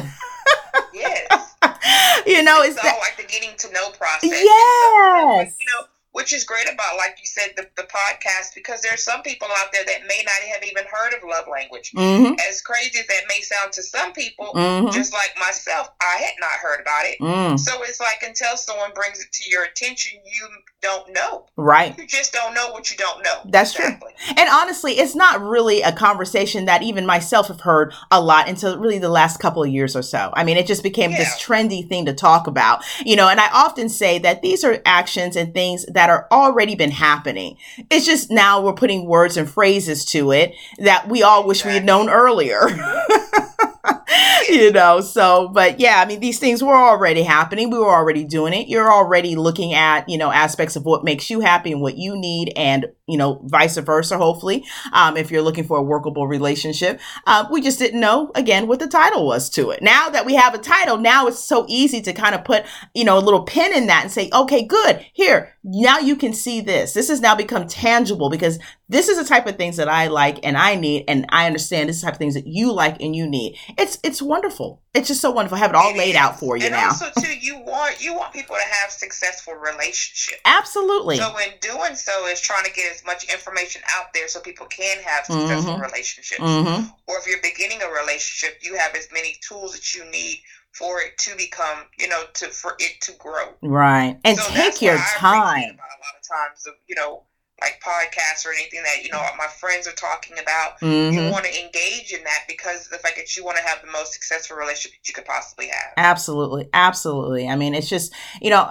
[0.95, 1.55] yes.
[2.27, 4.31] you know, it's, it's that, like the getting to know process.
[4.31, 5.57] Yes.
[5.59, 8.97] you know, which is great about, like you said, the, the podcast, because there are
[8.97, 11.91] some people out there that may not have even heard of love language.
[11.93, 12.35] Mm-hmm.
[12.49, 14.91] As crazy as that may sound to some people, mm-hmm.
[14.91, 17.19] just like myself, I had not heard about it.
[17.21, 17.59] Mm.
[17.59, 20.49] So it's like until someone brings it to your attention, you
[20.81, 21.47] don't know.
[21.57, 21.99] Right.
[21.99, 23.41] You just don't know what you don't know.
[23.47, 24.13] That's exactly.
[24.17, 24.35] true.
[24.39, 28.79] And honestly, it's not really a conversation that even myself have heard a lot until
[28.79, 30.31] really the last couple of years or so.
[30.35, 31.19] I mean, it just became yeah.
[31.19, 34.81] this trendy thing to talk about, you know, and I often say that these are
[34.85, 37.57] actions and things that are already been happening.
[37.91, 41.73] It's just now we're putting words and phrases to it that we all wish we
[41.73, 42.61] had known earlier.
[44.49, 47.71] you know, so, but yeah, I mean, these things were already happening.
[47.71, 48.69] We were already doing it.
[48.69, 52.17] You're already looking at, you know, aspects of what makes you happy and what you
[52.17, 57.01] need and, you know, vice versa, hopefully, um, if you're looking for a workable relationship.
[57.27, 59.83] Uh, we just didn't know, again, what the title was to it.
[59.83, 63.05] Now that we have a title, now it's so easy to kind of put, you
[63.05, 65.05] know, a little pin in that and say, okay, good.
[65.13, 66.93] Here, now you can see this.
[66.93, 70.45] This has now become tangible because this is the type of things that I like
[70.45, 73.27] and I need, and I understand this type of things that you like and you
[73.27, 73.57] need.
[73.79, 74.83] It's it's wonderful.
[74.95, 75.59] It's just so wonderful.
[75.59, 76.17] Have it all it laid is.
[76.17, 76.87] out for you and now.
[76.87, 80.41] also too, you want you want people to have successful relationships.
[80.45, 81.17] Absolutely.
[81.17, 84.67] So in doing so is trying to get as much information out there so people
[84.67, 85.83] can have successful mm-hmm.
[85.83, 86.41] relationships.
[86.41, 86.87] Mm-hmm.
[87.07, 90.41] Or if you're beginning a relationship, you have as many tools that you need
[90.73, 93.55] for it to become, you know, to for it to grow.
[93.63, 94.19] Right.
[94.25, 95.37] And so take your time.
[95.37, 97.23] a lot of times of, you know,
[97.61, 100.81] like podcasts or anything that you know my friends are talking about.
[100.81, 101.17] Mm-hmm.
[101.17, 103.91] You want to engage in that because the fact that you want to have the
[103.91, 105.93] most successful relationship that you could possibly have.
[105.97, 107.49] Absolutely, absolutely.
[107.49, 108.69] I mean, it's just you know,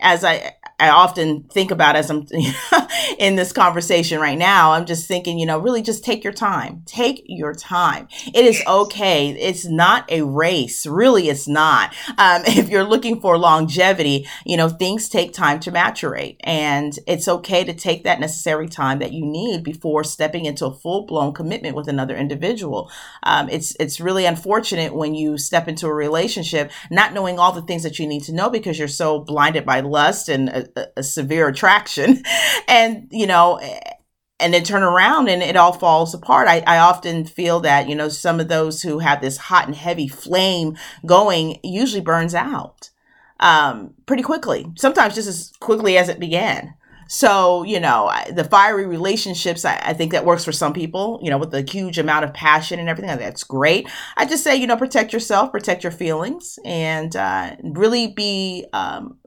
[0.00, 2.26] as I I often think about as I'm
[3.18, 6.82] in this conversation right now, I'm just thinking, you know, really just take your time.
[6.86, 8.08] Take your time.
[8.34, 8.68] It is yes.
[8.68, 9.30] okay.
[9.30, 10.86] It's not a race.
[10.86, 11.94] Really, it's not.
[12.18, 17.28] Um, if you're looking for longevity, you know, things take time to maturate, and it's
[17.28, 21.32] okay to take that necessary time that you need before stepping into a full blown
[21.32, 22.90] commitment with another individual.
[23.22, 27.62] Um, it's it's really unfortunate when you step into a relationship not knowing all the
[27.62, 31.02] things that you need to know because you're so blinded by lust and a, a
[31.02, 32.22] severe attraction,
[32.68, 33.60] and you know
[34.42, 36.48] and then turn around and it all falls apart.
[36.48, 39.76] I, I often feel that, you know, some of those who have this hot and
[39.76, 42.90] heavy flame going usually burns out
[43.38, 46.74] um, pretty quickly, sometimes just as quickly as it began.
[47.12, 51.28] So, you know, the fiery relationships, I, I, think that works for some people, you
[51.28, 53.14] know, with a huge amount of passion and everything.
[53.18, 53.86] That's great.
[54.16, 59.18] I just say, you know, protect yourself, protect your feelings, and uh, really be um,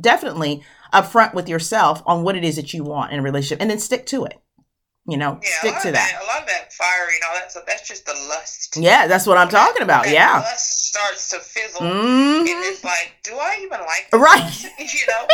[0.00, 3.70] definitely upfront with yourself on what it is that you want in a relationship and
[3.70, 4.34] then stick to it.
[5.06, 6.12] You know, yeah, stick to that.
[6.12, 6.22] that.
[6.24, 8.76] A lot of that fiery and all that stuff, that's just the lust.
[8.76, 10.10] Yeah, that's what I'm when talking that, about.
[10.10, 10.40] yeah.
[10.40, 11.82] lust starts to fizzle.
[11.82, 12.40] Mm-hmm.
[12.40, 14.64] And it's like, do I even like this Right.
[14.80, 15.26] You know?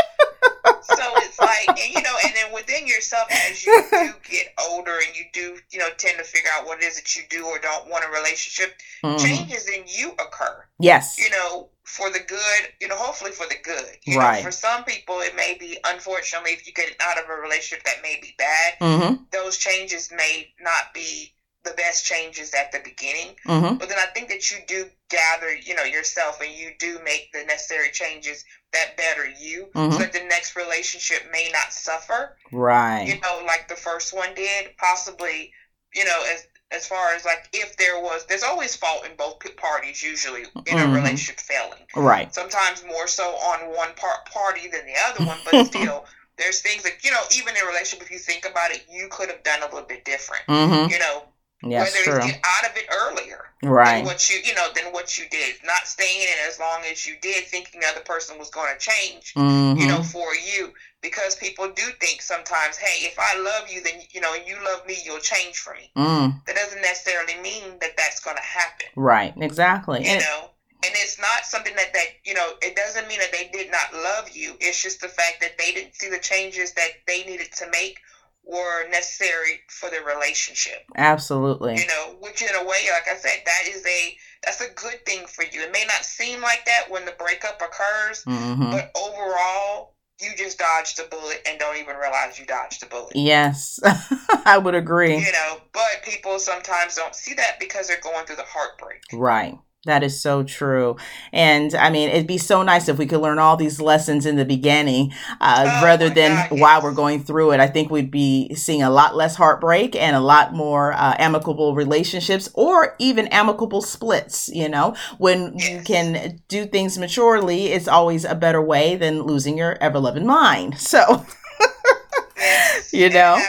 [0.86, 4.98] so it's like, and you know, and then within yourself, as you do get older
[5.06, 7.44] and you do, you know, tend to figure out what it is that you do
[7.46, 9.16] or don't want a relationship, mm-hmm.
[9.16, 10.64] changes in you occur.
[10.78, 11.18] Yes.
[11.18, 13.96] You know, for the good, you know, hopefully for the good.
[14.04, 14.38] You right.
[14.38, 17.84] Know, for some people, it may be, unfortunately, if you get out of a relationship
[17.84, 19.22] that may be bad, mm-hmm.
[19.32, 21.32] those changes may not be
[21.66, 23.34] the best changes at the beginning.
[23.46, 23.76] Mm-hmm.
[23.76, 27.30] But then I think that you do gather, you know, yourself and you do make
[27.32, 28.44] the necessary changes
[28.76, 29.92] that better you mm-hmm.
[29.92, 32.36] so that the next relationship may not suffer.
[32.52, 33.06] Right.
[33.06, 35.52] You know, like the first one did, possibly,
[35.94, 39.38] you know, as as far as like if there was there's always fault in both
[39.56, 40.90] parties usually in mm-hmm.
[40.90, 45.38] a relationship failing right sometimes more so on one part party than the other one
[45.48, 46.04] but still
[46.38, 49.08] there's things that you know even in a relationship if you think about it you
[49.10, 50.90] could have done a little bit different mm-hmm.
[50.90, 51.22] you know
[51.62, 52.28] Yes, whether true.
[52.28, 53.98] get out of it earlier, right?
[53.98, 55.56] Than what you, you know, than what you did.
[55.64, 58.78] Not staying in as long as you did, thinking the other person was going to
[58.78, 59.80] change, mm-hmm.
[59.80, 60.72] you know, for you.
[61.00, 64.86] Because people do think sometimes, hey, if I love you, then you know, you love
[64.86, 65.90] me, you'll change for me.
[65.96, 66.44] Mm.
[66.44, 68.86] That doesn't necessarily mean that that's going to happen.
[68.94, 69.32] Right.
[69.36, 70.04] Exactly.
[70.04, 70.50] You and know.
[70.84, 73.92] And it's not something that, that, you know, it doesn't mean that they did not
[73.94, 74.56] love you.
[74.60, 77.98] It's just the fact that they didn't see the changes that they needed to make
[78.46, 80.84] were necessary for the relationship.
[80.96, 81.74] Absolutely.
[81.74, 85.04] You know, which in a way, like I said, that is a that's a good
[85.04, 85.62] thing for you.
[85.62, 88.70] It may not seem like that when the breakup occurs, mm-hmm.
[88.70, 93.16] but overall, you just dodged a bullet and don't even realize you dodged a bullet.
[93.16, 93.80] Yes,
[94.44, 95.16] I would agree.
[95.16, 99.02] You know, but people sometimes don't see that because they're going through the heartbreak.
[99.12, 99.58] Right.
[99.86, 100.96] That is so true.
[101.32, 104.36] And I mean, it'd be so nice if we could learn all these lessons in
[104.36, 106.60] the beginning uh, oh rather than God, yes.
[106.60, 107.60] while we're going through it.
[107.60, 111.74] I think we'd be seeing a lot less heartbreak and a lot more uh, amicable
[111.74, 114.48] relationships or even amicable splits.
[114.48, 115.70] You know, when yes.
[115.70, 120.26] you can do things maturely, it's always a better way than losing your ever loving
[120.26, 120.78] mind.
[120.78, 121.24] So,
[122.36, 123.40] yes, you know.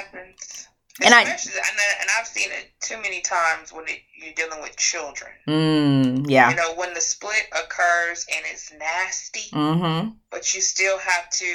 [1.04, 5.32] And I and I've seen it too many times when it, you're dealing with children.
[5.48, 6.50] Mm, yeah.
[6.50, 10.10] You know when the split occurs and it's nasty, mm-hmm.
[10.32, 11.46] but you still have to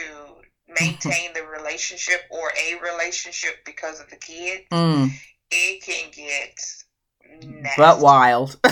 [0.81, 4.63] maintain the relationship or a relationship because of the kid.
[4.71, 5.11] Mm.
[5.51, 6.59] It can get
[7.43, 7.75] nasty.
[7.77, 8.59] but wild.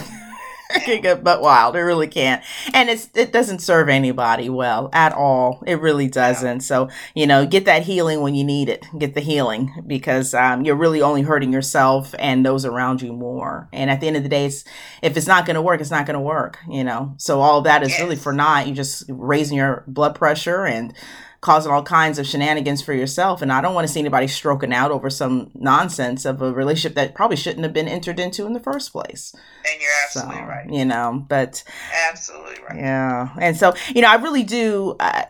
[0.84, 1.76] can get but wild.
[1.76, 2.42] It really can't.
[2.72, 5.62] And it's it doesn't serve anybody well at all.
[5.66, 6.56] It really doesn't.
[6.56, 6.62] Yeah.
[6.62, 8.86] So, you know, get that healing when you need it.
[8.98, 13.68] Get the healing because um, you're really only hurting yourself and those around you more.
[13.72, 14.64] And at the end of the day, it's,
[15.02, 17.14] if it's not going to work, it's not going to work, you know.
[17.16, 18.00] So all that is yes.
[18.00, 18.66] really for naught.
[18.66, 20.94] You're just raising your blood pressure and
[21.40, 23.40] causing all kinds of shenanigans for yourself.
[23.40, 26.94] And I don't want to see anybody stroking out over some nonsense of a relationship
[26.96, 29.34] that probably shouldn't have been entered into in the first place.
[29.70, 30.70] And you're absolutely so, right.
[30.70, 31.64] You know, but
[32.08, 32.76] absolutely right.
[32.76, 33.28] Yeah.
[33.40, 34.96] And so, you know, I really do.
[35.00, 35.24] Uh,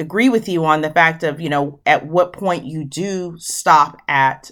[0.00, 4.02] agree with you on the fact of you know at what point you do stop
[4.08, 4.50] at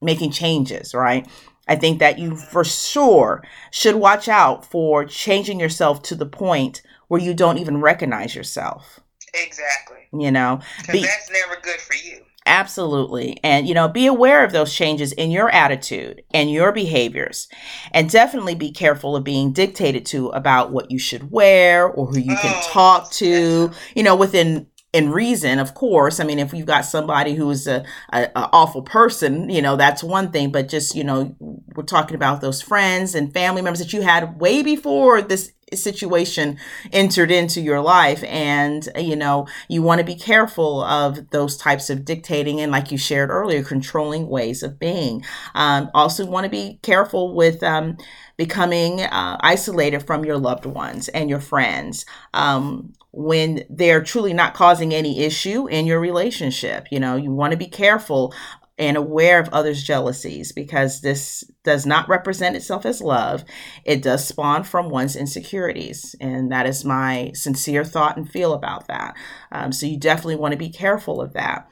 [0.00, 1.28] making changes right
[1.70, 6.82] I think that you for sure should watch out for changing yourself to the point
[7.06, 8.98] where you don't even recognize yourself.
[9.34, 10.08] Exactly.
[10.12, 12.24] You know, because that's never good for you.
[12.46, 13.38] Absolutely.
[13.44, 17.48] And, you know, be aware of those changes in your attitude and your behaviors.
[17.92, 22.18] And definitely be careful of being dictated to about what you should wear or who
[22.18, 26.18] you can oh, talk to, you know, within in reason, of course.
[26.18, 29.76] I mean, if you've got somebody who is a, a, a, awful person, you know,
[29.76, 30.50] that's one thing.
[30.50, 34.40] But just, you know, we're talking about those friends and family members that you had
[34.40, 36.58] way before this situation
[36.92, 41.90] entered into your life and you know you want to be careful of those types
[41.90, 46.50] of dictating and like you shared earlier controlling ways of being um, also want to
[46.50, 47.96] be careful with um,
[48.36, 54.54] becoming uh, isolated from your loved ones and your friends um, when they're truly not
[54.54, 56.86] causing any issue in your relationship.
[56.90, 58.32] You know, you want to be careful
[58.80, 63.44] and aware of others' jealousies because this does not represent itself as love.
[63.84, 66.16] It does spawn from one's insecurities.
[66.18, 69.14] And that is my sincere thought and feel about that.
[69.52, 71.68] Um, so you definitely want to be careful of that.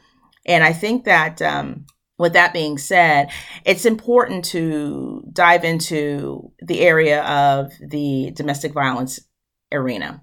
[0.46, 1.42] And I think that.
[1.42, 1.86] Um,
[2.20, 3.30] with that being said,
[3.64, 9.20] it's important to dive into the area of the domestic violence
[9.70, 10.20] arena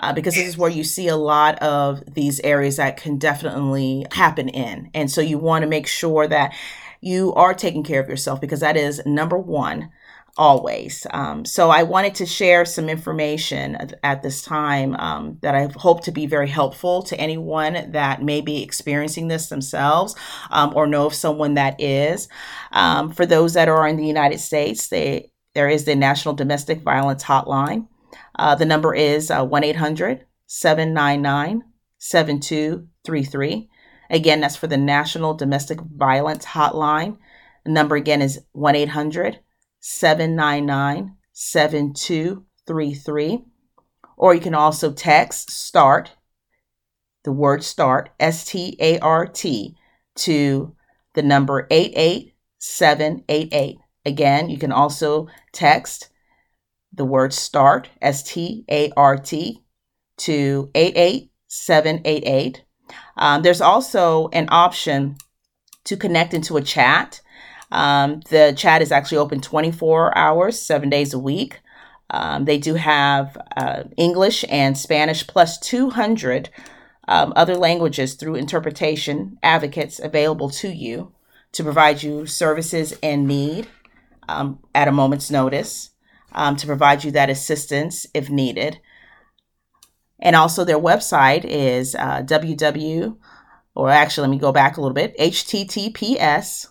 [0.00, 4.06] uh, because this is where you see a lot of these areas that can definitely
[4.12, 4.90] happen in.
[4.94, 6.54] And so you want to make sure that
[7.00, 9.90] you are taking care of yourself because that is number one
[10.38, 11.06] always.
[11.10, 16.04] Um, so I wanted to share some information at, this time um, that I hope
[16.04, 20.14] to be very helpful to anyone that may be experiencing this themselves
[20.50, 22.28] um, or know of someone that is.
[22.72, 26.82] Um, for those that are in the United States, they, there is the National Domestic
[26.82, 27.88] Violence Hotline.
[28.38, 31.62] Uh, the number is uh, 1 800 799
[31.98, 33.68] 7233.
[34.08, 37.18] Again, that's for the National Domestic Violence Hotline.
[37.64, 39.40] The number again is 1 800
[39.80, 43.44] 799 7233.
[44.16, 46.12] Or you can also text START,
[47.24, 49.76] the word START, S T A R T,
[50.16, 50.74] to
[51.14, 53.78] the number 88788.
[54.04, 56.08] Again, you can also text
[56.96, 59.62] the word start, S T A R T,
[60.18, 62.64] to 88788.
[63.16, 65.16] Um, there's also an option
[65.84, 67.20] to connect into a chat.
[67.70, 71.60] Um, the chat is actually open 24 hours, seven days a week.
[72.10, 76.50] Um, they do have uh, English and Spanish plus 200
[77.08, 81.12] um, other languages through interpretation advocates available to you
[81.52, 83.66] to provide you services and need
[84.28, 85.90] um, at a moment's notice
[86.36, 88.80] um, to provide you that assistance if needed.
[90.20, 93.16] And also, their website is uh, www,
[93.74, 96.68] or actually, let me go back a little bit https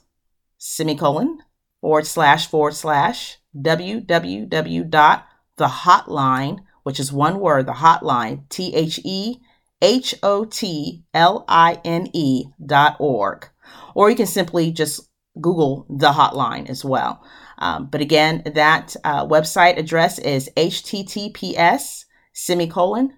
[0.58, 1.40] semicolon
[1.82, 8.74] forward slash forward slash www dot the hotline, which is one word, the hotline, T
[8.76, 9.38] H E
[9.82, 13.48] H O T L I N E dot org.
[13.94, 17.24] Or you can simply just Google the hotline as well.
[17.58, 23.18] Um, but again, that uh, website address is https semicolon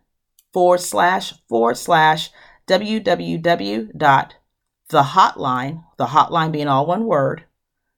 [0.53, 2.29] forward slash forward slash
[2.67, 4.35] www dot
[4.89, 7.43] the hotline, the hotline being all one word,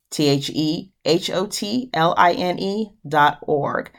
[0.10, 3.91] T H E H O T L I N E dot org.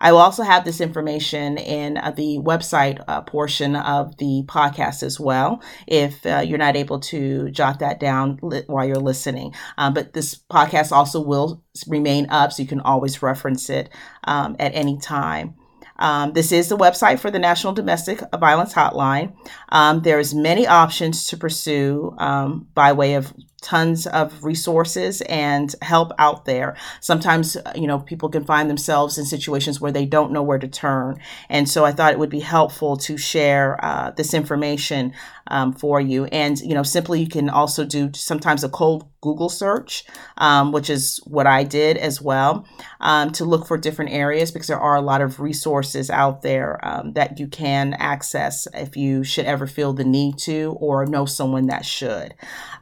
[0.00, 5.02] I will also have this information in uh, the website uh, portion of the podcast
[5.02, 9.54] as well, if uh, you're not able to jot that down li- while you're listening.
[9.78, 13.90] Um, but this podcast also will remain up, so you can always reference it
[14.24, 15.54] um, at any time.
[15.98, 19.34] Um, this is the website for the National Domestic Violence Hotline.
[19.70, 23.32] Um, there's many options to pursue um, by way of
[23.66, 26.76] tons of resources and help out there.
[27.00, 30.58] Sometimes, uh, you know, people can find themselves in situations where they don't know where
[30.58, 31.18] to turn.
[31.48, 35.12] And so I thought it would be helpful to share uh, this information
[35.48, 36.26] um, for you.
[36.26, 40.04] And, you know, simply you can also do sometimes a cold Google search,
[40.38, 42.64] um, which is what I did as well,
[43.00, 46.78] um, to look for different areas because there are a lot of resources out there
[46.86, 51.26] um, that you can access if you should ever feel the need to or know
[51.26, 52.34] someone that should.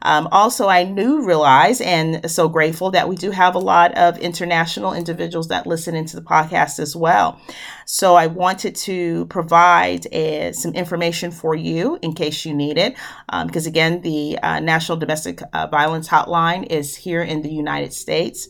[0.03, 4.19] Um, also, I knew, realize, and so grateful that we do have a lot of
[4.19, 7.41] international individuals that listen into the podcast as well.
[7.85, 12.95] So I wanted to provide uh, some information for you in case you need it.
[13.29, 17.93] Um, because again, the uh, National Domestic uh, Violence Hotline is here in the United
[17.93, 18.47] States.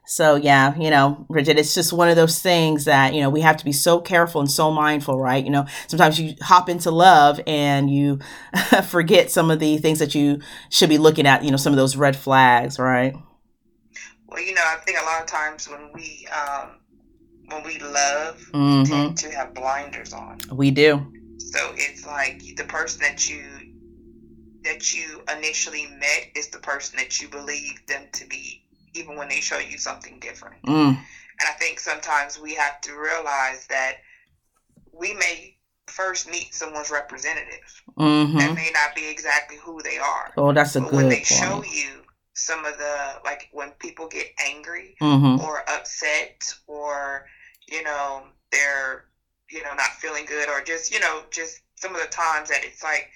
[0.08, 3.42] So yeah, you know, Bridget, it's just one of those things that, you know, we
[3.42, 5.44] have to be so careful and so mindful, right?
[5.44, 8.20] You know, sometimes you hop into love and you
[8.88, 11.78] forget some of the things that you should be looking at, you know, some of
[11.78, 13.16] those red flags, right?
[14.28, 16.80] Well, you know, I think a lot of times when we um
[17.48, 18.80] when we love, mm-hmm.
[18.80, 20.40] we tend to have blinders on.
[20.52, 21.12] We do.
[21.38, 23.44] So it's like the person that you
[24.64, 28.65] that you initially met is the person that you believe them to be
[28.96, 30.62] even when they show you something different.
[30.64, 30.88] Mm.
[30.88, 33.98] And I think sometimes we have to realize that
[34.92, 37.84] we may first meet someone's representative.
[37.98, 38.38] Mm-hmm.
[38.38, 40.32] That may not be exactly who they are.
[40.38, 41.28] Oh, that's a but good When they point.
[41.28, 42.02] show you
[42.34, 45.44] some of the, like when people get angry mm-hmm.
[45.44, 47.26] or upset or,
[47.68, 49.06] you know, they're,
[49.50, 52.64] you know, not feeling good or just, you know, just some of the times that
[52.64, 53.10] it's like,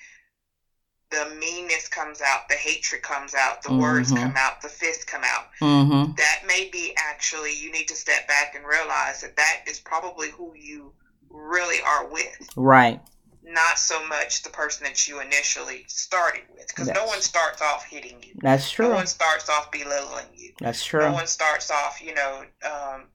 [1.11, 3.81] the meanness comes out, the hatred comes out, the mm-hmm.
[3.81, 5.45] words come out, the fists come out.
[5.61, 6.13] Mm-hmm.
[6.15, 10.29] That may be actually, you need to step back and realize that that is probably
[10.29, 10.93] who you
[11.29, 12.49] really are with.
[12.55, 13.01] Right.
[13.43, 16.67] Not so much the person that you initially started with.
[16.67, 18.35] Because no one starts off hitting you.
[18.41, 18.89] That's true.
[18.89, 20.53] No one starts off belittling you.
[20.59, 21.01] That's true.
[21.01, 23.05] No one starts off, you know, um,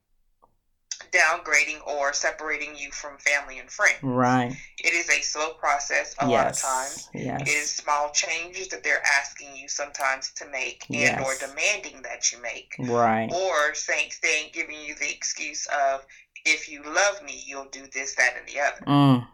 [1.13, 3.99] downgrading or separating you from family and friends.
[4.03, 4.57] Right.
[4.79, 6.31] It is a slow process a yes.
[6.31, 7.09] lot of times.
[7.15, 7.41] Yes.
[7.43, 11.23] It is small changes that they're asking you sometimes to make and yes.
[11.25, 12.75] or demanding that you make.
[12.79, 13.31] Right.
[13.33, 16.05] Or saying, saying giving you the excuse of
[16.45, 18.85] if you love me, you'll do this, that, and the other.
[18.87, 19.27] Mm.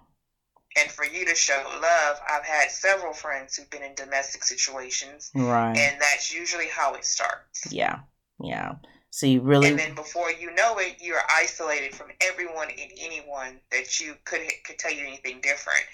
[0.79, 5.31] And for you to show love, I've had several friends who've been in domestic situations.
[5.35, 5.77] Right.
[5.77, 7.73] And that's usually how it starts.
[7.73, 8.01] Yeah.
[8.41, 8.77] Yeah.
[9.11, 13.61] So you really And then before you know it, you're isolated from everyone and anyone
[13.73, 15.85] that you could could tell you anything different.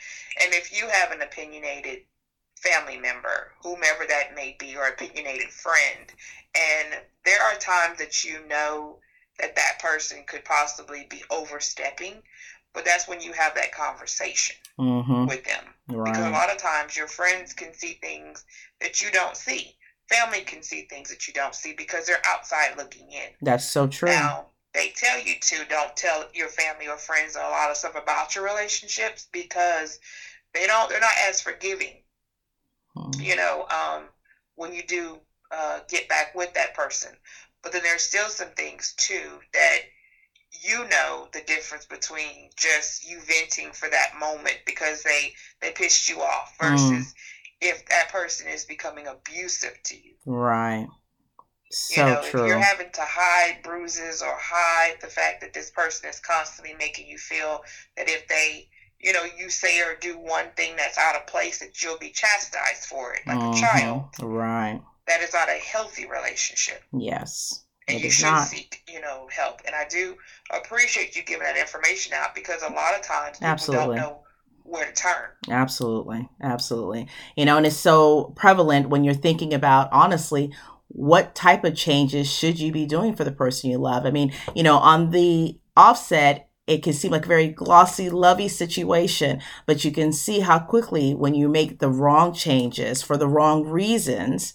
[0.43, 2.03] And if you have an opinionated
[2.57, 6.13] family member, whomever that may be, or opinionated friend,
[6.55, 8.99] and there are times that you know
[9.39, 12.23] that that person could possibly be overstepping,
[12.75, 15.27] but that's when you have that conversation mm-hmm.
[15.27, 15.65] with them.
[15.89, 16.13] Right.
[16.13, 18.45] Because a lot of times your friends can see things
[18.81, 19.75] that you don't see
[20.09, 23.29] family can see things that you don't see because they're outside looking in.
[23.43, 24.09] That's so true.
[24.09, 27.97] Now, they tell you to don't tell your family or friends a lot of stuff
[28.01, 29.99] about your relationships because
[30.55, 32.03] they don't they're not as forgiving.
[32.95, 33.21] Hmm.
[33.21, 34.05] You know, um,
[34.55, 35.19] when you do
[35.51, 37.13] uh, get back with that person.
[37.63, 39.79] But then there's still some things too that
[40.63, 46.09] you know the difference between just you venting for that moment because they they pissed
[46.09, 46.71] you off hmm.
[46.71, 47.15] versus mm
[47.61, 50.15] if that person is becoming abusive to you.
[50.25, 50.87] Right.
[51.71, 52.43] So you know, true.
[52.45, 56.75] If you're having to hide bruises or hide the fact that this person is constantly
[56.79, 57.63] making you feel
[57.97, 58.69] that if they,
[59.01, 62.11] you know, you say or do one thing that's out of place, that you'll be
[62.11, 63.53] chastised for it, like mm-hmm.
[63.53, 64.05] a child.
[64.21, 64.81] Right.
[65.09, 66.83] That is not a healthy relationship.
[66.93, 67.65] Yes.
[67.89, 68.49] And you should not.
[68.49, 69.61] seek, you know, help.
[69.65, 70.17] And I do
[70.53, 73.87] appreciate you giving that information out because a lot of times people Absolutely.
[73.87, 74.26] don't know
[74.67, 75.29] where turn.
[75.49, 76.29] Absolutely.
[76.43, 77.09] Absolutely.
[77.37, 80.53] You know, and it's so prevalent when you're thinking about, honestly,
[80.89, 84.07] what type of changes should you be doing for the person you love?
[84.07, 88.49] I mean, you know, on the offset, it can seem like a very glossy, lovey
[88.49, 93.29] situation, but you can see how quickly when you make the wrong changes for the
[93.29, 94.53] wrong reasons,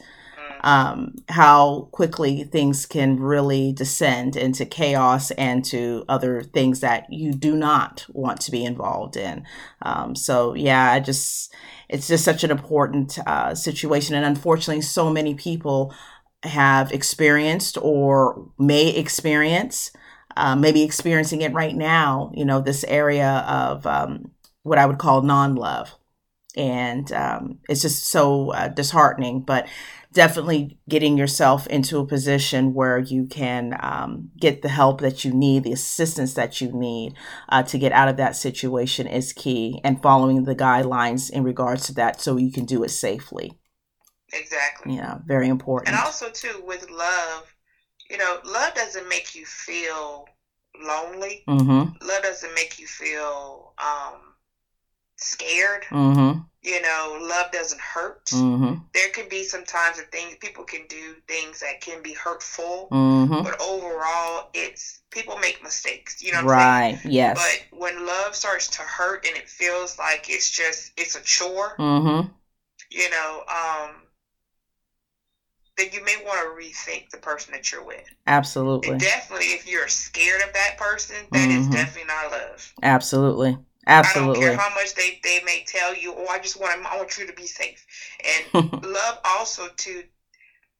[0.61, 7.33] um, how quickly things can really descend into chaos and to other things that you
[7.33, 9.43] do not want to be involved in.
[9.81, 11.53] Um, so, yeah, I just,
[11.89, 14.15] it's just such an important uh, situation.
[14.15, 15.93] And unfortunately, so many people
[16.43, 19.91] have experienced or may experience
[20.37, 24.31] uh, maybe experiencing it right now, you know, this area of um,
[24.63, 25.95] what I would call non love.
[26.55, 29.67] And um, it's just so uh, disheartening, but
[30.13, 35.33] definitely getting yourself into a position where you can um, get the help that you
[35.33, 37.13] need, the assistance that you need
[37.49, 41.85] uh, to get out of that situation is key, and following the guidelines in regards
[41.87, 43.53] to that so you can do it safely.
[44.33, 44.95] Exactly.
[44.95, 45.95] Yeah, very important.
[45.95, 47.53] And also, too, with love,
[48.09, 50.25] you know, love doesn't make you feel
[50.81, 51.43] lonely.
[51.47, 52.05] Mm-hmm.
[52.05, 54.30] Love doesn't make you feel um,
[55.23, 55.83] scared.
[55.89, 56.39] Mm-hmm.
[56.63, 58.25] You know, love doesn't hurt.
[58.25, 58.75] Mm-hmm.
[58.93, 63.43] There can be sometimes that things people can do things that can be hurtful, mm-hmm.
[63.43, 66.21] but overall, it's people make mistakes.
[66.21, 66.99] You know, right?
[67.03, 67.37] Yes.
[67.37, 71.75] But when love starts to hurt and it feels like it's just it's a chore,
[71.79, 72.27] mm-hmm.
[72.91, 73.95] you know, um,
[75.77, 78.07] then you may want to rethink the person that you're with.
[78.27, 78.91] Absolutely.
[78.91, 81.59] And definitely, if you're scared of that person, that mm-hmm.
[81.59, 82.73] is definitely not love.
[82.83, 83.57] Absolutely.
[83.91, 84.45] Absolutely.
[84.45, 86.97] I don't care how much they, they may tell you, oh, I just want I
[86.97, 87.85] want you to be safe.
[88.53, 90.03] And love also to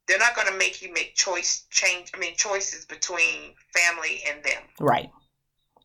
[0.07, 2.12] they're not going to make you make choice change.
[2.16, 4.64] I mean choices between family and them.
[4.80, 5.09] Right.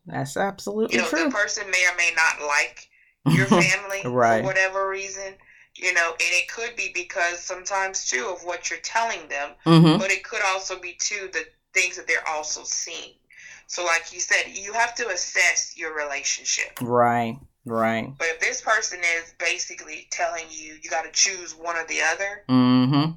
[0.06, 1.24] That's absolutely you know, true.
[1.24, 2.88] The person may or may not like
[3.36, 4.40] your family right.
[4.40, 5.34] for whatever reason
[5.78, 9.98] you know and it could be because sometimes too of what you're telling them mm-hmm.
[9.98, 13.14] but it could also be too the things that they're also seeing
[13.66, 16.78] so like you said you have to assess your relationship.
[16.80, 18.12] Right right.
[18.16, 22.00] But if this person is basically telling you you got to choose one or the
[22.12, 23.12] other mm-hmm.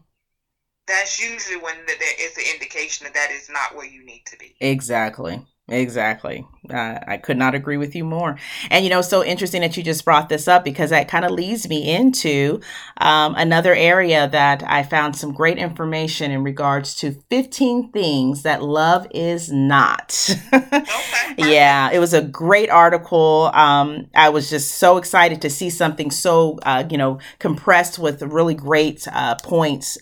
[0.87, 4.37] that's usually when there is an indication that that is not where you need to
[4.37, 4.55] be.
[4.59, 5.41] Exactly
[5.71, 6.47] Exactly.
[6.69, 8.37] Uh, I could not agree with you more.
[8.69, 11.31] And, you know, so interesting that you just brought this up because that kind of
[11.31, 12.59] leads me into
[12.97, 18.61] um, another area that I found some great information in regards to 15 things that
[18.61, 20.29] love is not.
[20.53, 20.83] okay.
[21.37, 23.51] yeah, it was a great article.
[23.53, 28.21] Um, I was just so excited to see something so, uh, you know, compressed with
[28.21, 29.97] really great uh, points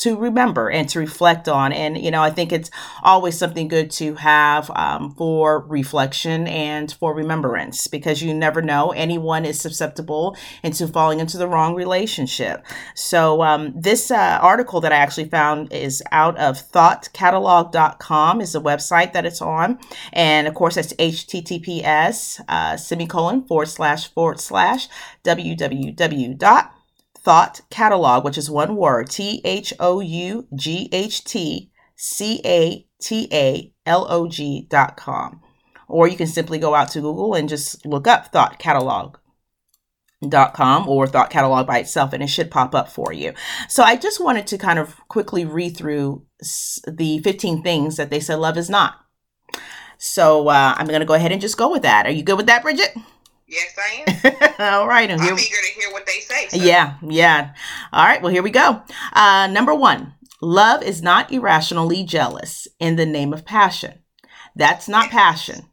[0.00, 1.72] to remember and to reflect on.
[1.72, 2.70] And, you know, I think it's
[3.02, 4.70] always something good to have.
[4.74, 11.20] Um, for reflection and for remembrance because you never know anyone is susceptible into falling
[11.20, 12.64] into the wrong relationship.
[12.94, 18.60] So um, this uh, article that I actually found is out of thoughtcatalog.com is the
[18.60, 19.78] website that it's on.
[20.12, 24.88] And of course, that's https uh, semicolon forward slash forward slash
[25.24, 26.72] www dot
[27.22, 32.86] thought catalog, which is one word, T H O U G H T C A
[33.00, 35.40] T A L O G dot com.
[35.88, 39.16] Or you can simply go out to Google and just look up Thought Catalog
[40.28, 43.32] dot com or thought catalog by itself and it should pop up for you
[43.68, 46.24] so i just wanted to kind of quickly read through
[46.86, 49.04] the 15 things that they said love is not
[49.98, 52.36] so uh, i'm going to go ahead and just go with that are you good
[52.36, 52.94] with that bridget
[53.52, 54.80] Yes, I am.
[54.80, 55.10] all right.
[55.10, 56.48] I'm eager to hear what they say.
[56.48, 56.56] So.
[56.56, 57.52] Yeah, yeah.
[57.92, 58.22] All right.
[58.22, 58.82] Well, here we go.
[59.12, 64.00] Uh, number one, Love is not irrationally jealous in the name of passion.
[64.56, 65.70] That's not passion.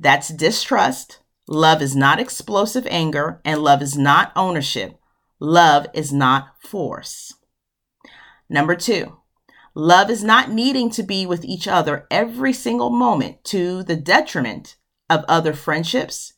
[0.00, 1.20] That's distrust.
[1.46, 4.98] Love is not explosive anger, and love is not ownership.
[5.38, 7.32] Love is not force.
[8.50, 9.18] Number two,
[9.72, 14.76] love is not needing to be with each other every single moment to the detriment
[15.08, 16.32] of other friendships,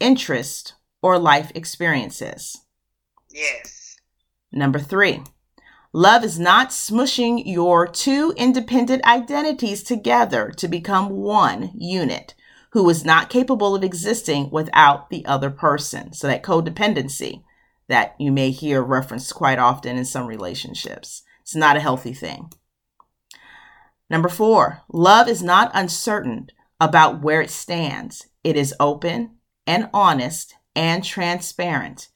[0.00, 0.72] interests,
[1.02, 2.56] or life experiences.
[3.30, 3.98] Yes.
[4.50, 5.22] Number three,
[5.96, 12.34] Love is not smushing your two independent identities together to become one unit
[12.72, 16.12] who is not capable of existing without the other person.
[16.12, 17.44] So, that codependency
[17.88, 21.22] that you may hear referenced quite often in some relationships.
[21.40, 22.52] It's not a healthy thing.
[24.10, 28.26] Number four, love is not uncertain about where it stands.
[28.44, 29.36] It is open
[29.66, 32.08] and honest and transparent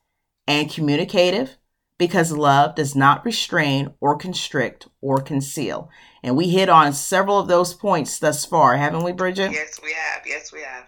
[0.46, 1.56] and communicative
[2.00, 5.90] because love does not restrain or constrict or conceal.
[6.22, 9.52] And we hit on several of those points thus far, haven't we, Bridget?
[9.52, 10.22] Yes, we have.
[10.26, 10.86] Yes, we have.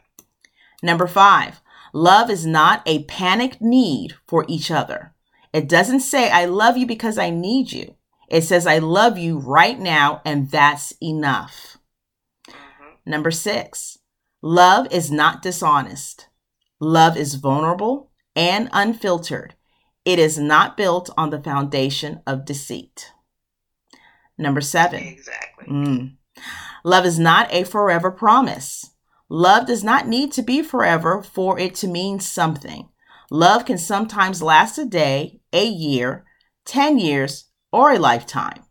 [0.83, 1.61] Number five,
[1.93, 5.13] love is not a panicked need for each other.
[5.53, 7.95] It doesn't say, I love you because I need you.
[8.29, 11.77] It says, I love you right now, and that's enough.
[12.49, 13.11] Mm-hmm.
[13.11, 13.99] Number six,
[14.41, 16.29] love is not dishonest.
[16.81, 19.55] Love is vulnerable and unfiltered.
[20.05, 23.13] It is not built on the foundation of deceit.
[24.37, 25.03] Number seven.
[25.03, 25.67] Exactly.
[25.67, 26.17] Mm,
[26.85, 28.91] love is not a forever promise.
[29.29, 32.89] Love does not need to be forever for it to mean something.
[33.31, 36.25] Love can sometimes last a day, a year,
[36.67, 38.65] 10 years, or a lifetime.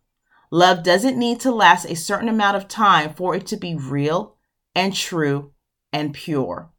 [0.51, 4.37] Love doesn't need to last a certain amount of time for it to be real,
[4.75, 5.51] and true
[5.91, 6.71] and pure.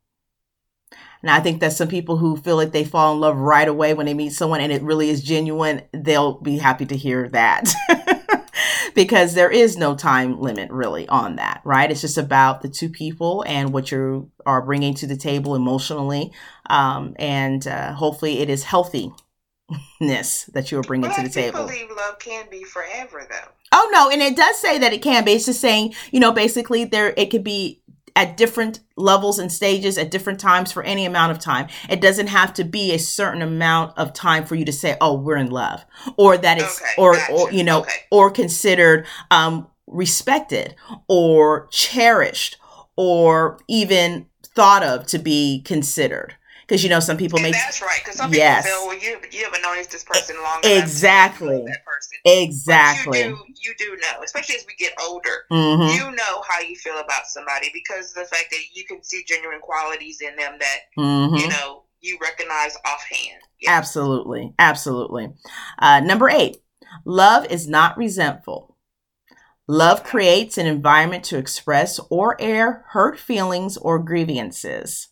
[1.23, 3.95] Now, I think that some people who feel like they fall in love right away
[3.95, 7.73] when they meet someone and it really is genuine, they'll be happy to hear that.
[8.95, 11.91] because there is no time limit really on that, right?
[11.91, 16.33] It's just about the two people and what you are bringing to the table emotionally.
[16.68, 19.14] Um, and uh, hopefully it is healthiness
[20.53, 21.61] that you are bringing well, to the table.
[21.61, 23.53] I believe love can be forever, though.
[23.75, 25.33] Oh no, and it does say that it can be.
[25.33, 27.82] It's just saying, you know, basically there it could be
[28.14, 31.68] at different levels and stages at different times for any amount of time.
[31.88, 35.14] It doesn't have to be a certain amount of time for you to say, "Oh,
[35.14, 35.84] we're in love,"
[36.16, 37.32] or that it's okay, or gotcha.
[37.32, 37.92] or you know, okay.
[38.10, 40.74] or considered um respected
[41.08, 42.56] or cherished
[42.96, 46.34] or even thought of to be considered
[46.73, 49.18] because you know some people and make that's right because some people feel well you
[49.31, 53.97] you haven't known this person long exactly that person exactly but you do you do
[54.01, 55.95] know especially as we get older mm-hmm.
[55.95, 59.23] you know how you feel about somebody because of the fact that you can see
[59.27, 61.37] genuine qualities in them that mm-hmm.
[61.37, 63.70] you know you recognize offhand yeah.
[63.70, 65.29] absolutely absolutely
[65.79, 66.57] uh, number eight
[67.05, 68.70] love is not resentful
[69.68, 75.09] Love creates an environment to express or air hurt feelings or grievances.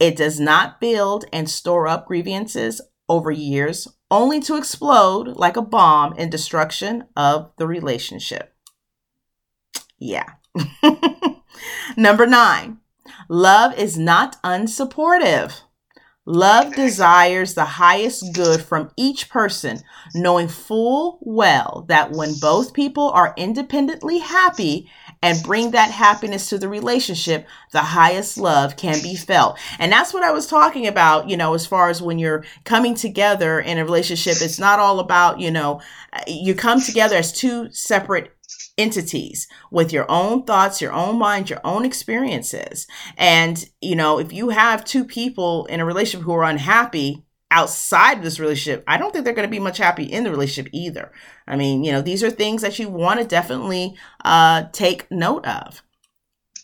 [0.00, 5.62] It does not build and store up grievances over years, only to explode like a
[5.62, 8.54] bomb in destruction of the relationship.
[9.98, 10.30] Yeah.
[11.96, 12.78] Number nine,
[13.28, 15.60] love is not unsupportive.
[16.24, 19.80] Love desires the highest good from each person,
[20.14, 24.88] knowing full well that when both people are independently happy
[25.22, 29.58] and bring that happiness to the relationship, the highest love can be felt.
[29.78, 32.94] And that's what I was talking about, you know, as far as when you're coming
[32.94, 35.80] together in a relationship, it's not all about, you know,
[36.26, 38.34] you come together as two separate
[38.78, 42.86] entities with your own thoughts, your own mind, your own experiences.
[43.16, 48.18] And, you know, if you have two people in a relationship who are unhappy, outside
[48.18, 50.70] of this relationship, I don't think they're going to be much happy in the relationship
[50.72, 51.10] either.
[51.46, 55.44] I mean, you know, these are things that you want to definitely uh, take note
[55.46, 55.82] of.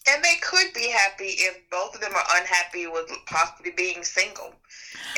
[0.08, 4.54] And they could be happy if both of them are unhappy with possibly being single.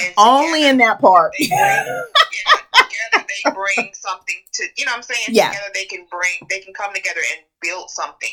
[0.00, 1.32] And Only in that part.
[1.38, 5.26] They bring, yeah, together they bring something to you know what I'm saying?
[5.28, 5.50] Yeah.
[5.50, 8.32] Together they can bring they can come together and build something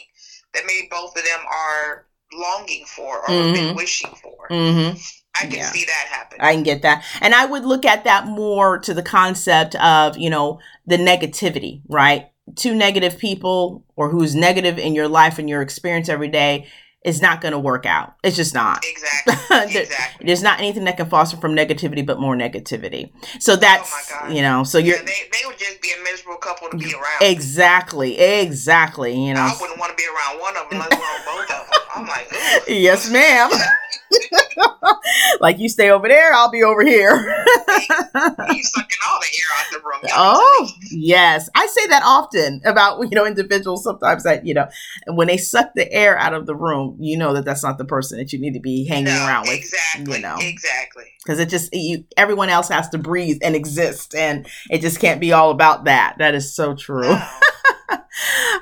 [0.53, 3.53] that maybe both of them are longing for or mm-hmm.
[3.53, 4.47] been wishing for.
[4.49, 4.97] Mm-hmm.
[5.39, 5.71] I can yeah.
[5.71, 6.39] see that happen.
[6.41, 7.03] I can get that.
[7.21, 11.81] And I would look at that more to the concept of, you know, the negativity,
[11.87, 12.29] right?
[12.55, 16.67] Two negative people or who's negative in your life and your experience every day
[17.05, 18.15] is not going to work out.
[18.23, 18.83] It's just not.
[18.83, 19.35] Exactly.
[19.73, 20.25] there, exactly.
[20.25, 23.11] There's not anything that can foster from negativity, but more negativity.
[23.39, 24.95] So oh that's, oh you know, so you're.
[24.97, 27.21] Yeah, they, they would just be a miserable couple to be around.
[27.21, 28.17] Exactly.
[28.17, 29.13] Exactly.
[29.13, 31.67] You know, I wouldn't want to be around one of them, let alone both of
[31.67, 31.81] them.
[31.95, 32.27] I'm like,
[32.67, 33.51] yes, ma'am.
[35.39, 37.15] like you stay over there, I'll be over here.
[37.15, 40.11] you sucking all the air out the room.
[40.13, 41.49] Oh, yes.
[41.55, 44.67] I say that often about, you know, individuals sometimes that, you know,
[45.07, 47.85] when they suck the air out of the room, you know that that's not the
[47.85, 49.57] person that you need to be hanging no, around with.
[49.57, 50.15] Exactly.
[50.15, 51.05] You know, exactly.
[51.23, 54.15] Because it just, you, everyone else has to breathe and exist.
[54.15, 56.15] And it just can't be all about that.
[56.19, 57.01] That is so true.
[57.01, 57.27] No.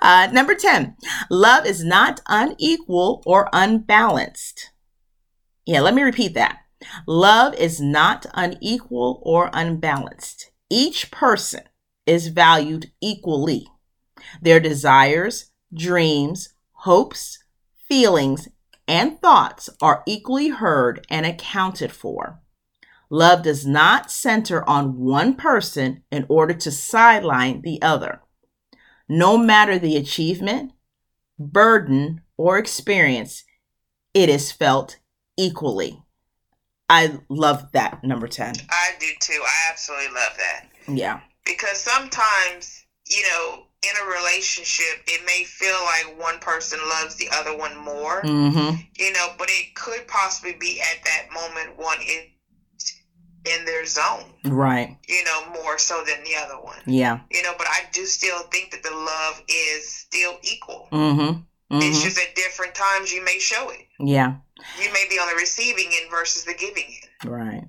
[0.01, 0.95] uh, number 10,
[1.29, 4.72] love is not unequal or unbalanced.
[5.65, 6.59] Yeah, let me repeat that.
[7.07, 10.51] Love is not unequal or unbalanced.
[10.69, 11.61] Each person
[12.05, 13.67] is valued equally.
[14.41, 17.43] Their desires, dreams, hopes,
[17.87, 18.49] feelings,
[18.87, 22.41] and thoughts are equally heard and accounted for.
[23.09, 28.21] Love does not center on one person in order to sideline the other.
[29.07, 30.71] No matter the achievement,
[31.37, 33.43] burden, or experience,
[34.13, 34.97] it is felt
[35.37, 35.99] equally.
[36.89, 38.55] I love that number 10.
[38.69, 39.41] I do too.
[39.43, 40.69] I absolutely love that.
[40.87, 41.21] Yeah.
[41.45, 47.29] Because sometimes, you know, in a relationship, it may feel like one person loves the
[47.33, 48.75] other one more, mm-hmm.
[48.97, 52.29] you know, but it could possibly be at that moment one is
[53.45, 54.23] in their zone.
[54.45, 54.97] Right.
[55.07, 56.77] You know, more so than the other one.
[56.85, 57.19] Yeah.
[57.29, 60.87] You know, but I do still think that the love is still equal.
[60.91, 61.41] Mm-hmm.
[61.73, 61.89] Mm-hmm.
[61.89, 63.87] It's just at different times you may show it.
[63.99, 64.35] Yeah.
[64.79, 67.31] You may be on the receiving end versus the giving end.
[67.31, 67.63] Right.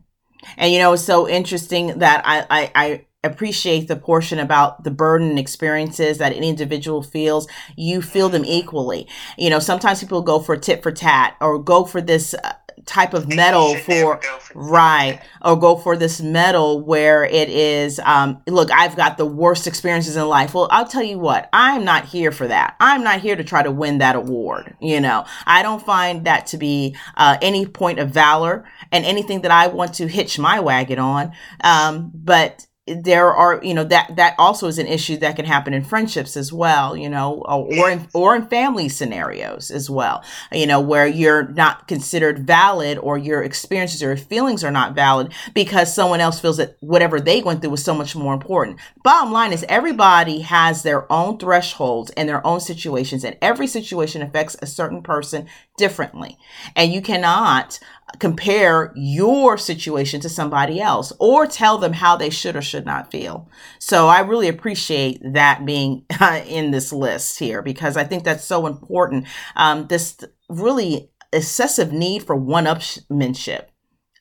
[0.58, 4.90] And you know, it's so interesting that I, I, I appreciate the portion about the
[4.90, 10.38] burden experiences that an individual feels you feel them equally you know sometimes people go
[10.38, 12.52] for tit for tat or go for this uh,
[12.86, 15.20] type of medal for, for right.
[15.42, 20.16] or go for this medal where it is um, look i've got the worst experiences
[20.16, 20.54] in life.
[20.54, 22.76] Well i'll tell you what i'm not here for that.
[22.80, 25.24] I'm not here to try to win that award you know?
[25.46, 29.66] I don't find that to be uh, any point of valor and anything that i
[29.66, 31.32] want to hitch my wagon on.
[31.62, 35.72] Um, but there are you know that that also is an issue that can happen
[35.72, 40.22] in friendships as well you know or in or in family scenarios as well
[40.52, 44.94] you know where you're not considered valid or your experiences or your feelings are not
[44.94, 48.78] valid because someone else feels that whatever they went through was so much more important.
[49.02, 54.22] Bottom line is everybody has their own thresholds and their own situations and every situation
[54.22, 55.46] affects a certain person
[55.76, 56.38] differently
[56.76, 57.78] and you cannot
[58.18, 63.10] compare your situation to somebody else or tell them how they should or should not
[63.10, 63.48] feel.
[63.78, 68.44] So I really appreciate that being uh, in this list here because I think that's
[68.44, 69.26] so important.
[69.56, 70.18] Um, this
[70.48, 73.66] really excessive need for one upmanship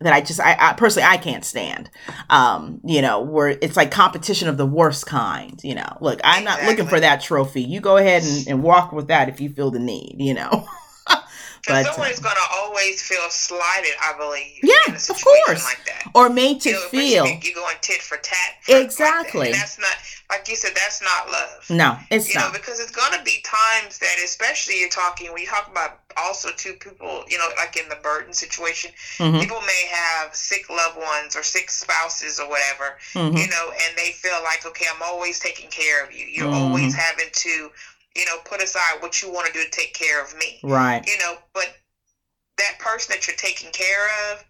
[0.01, 1.89] that I just, I, I, personally, I can't stand.
[2.30, 5.60] Um, you know, where it's like competition of the worst kind.
[5.64, 7.62] You know, look, I'm not looking for that trophy.
[7.62, 10.16] You go ahead and, and walk with that if you feel the need.
[10.20, 10.68] You know.
[11.66, 14.59] Because someone's uh, going to always feel slighted, I believe.
[14.61, 15.64] Yeah, of course.
[15.64, 16.11] Like that.
[16.14, 17.26] Or made to feel.
[17.26, 18.38] You're going tit for tat.
[18.64, 19.39] For exactly.
[19.39, 19.57] Like that.
[19.59, 19.95] that's not,
[20.30, 21.70] like you said, that's not love.
[21.70, 22.47] No, it's you not.
[22.47, 25.99] know, because it's going to be times that, especially you're talking, when you talk about
[26.18, 29.39] also two people, you know, like in the burden situation, mm-hmm.
[29.39, 33.38] people may have sick loved ones or sick spouses or whatever, mm-hmm.
[33.38, 36.26] you know, and they feel like, okay, I'm always taking care of you.
[36.26, 36.55] You're mm-hmm.
[36.55, 37.72] always having to
[38.16, 40.59] you know, put aside what you want to do to take care of me.
[40.64, 41.05] Right.
[41.05, 41.74] You know, but
[42.57, 44.43] that person that you're taking care of,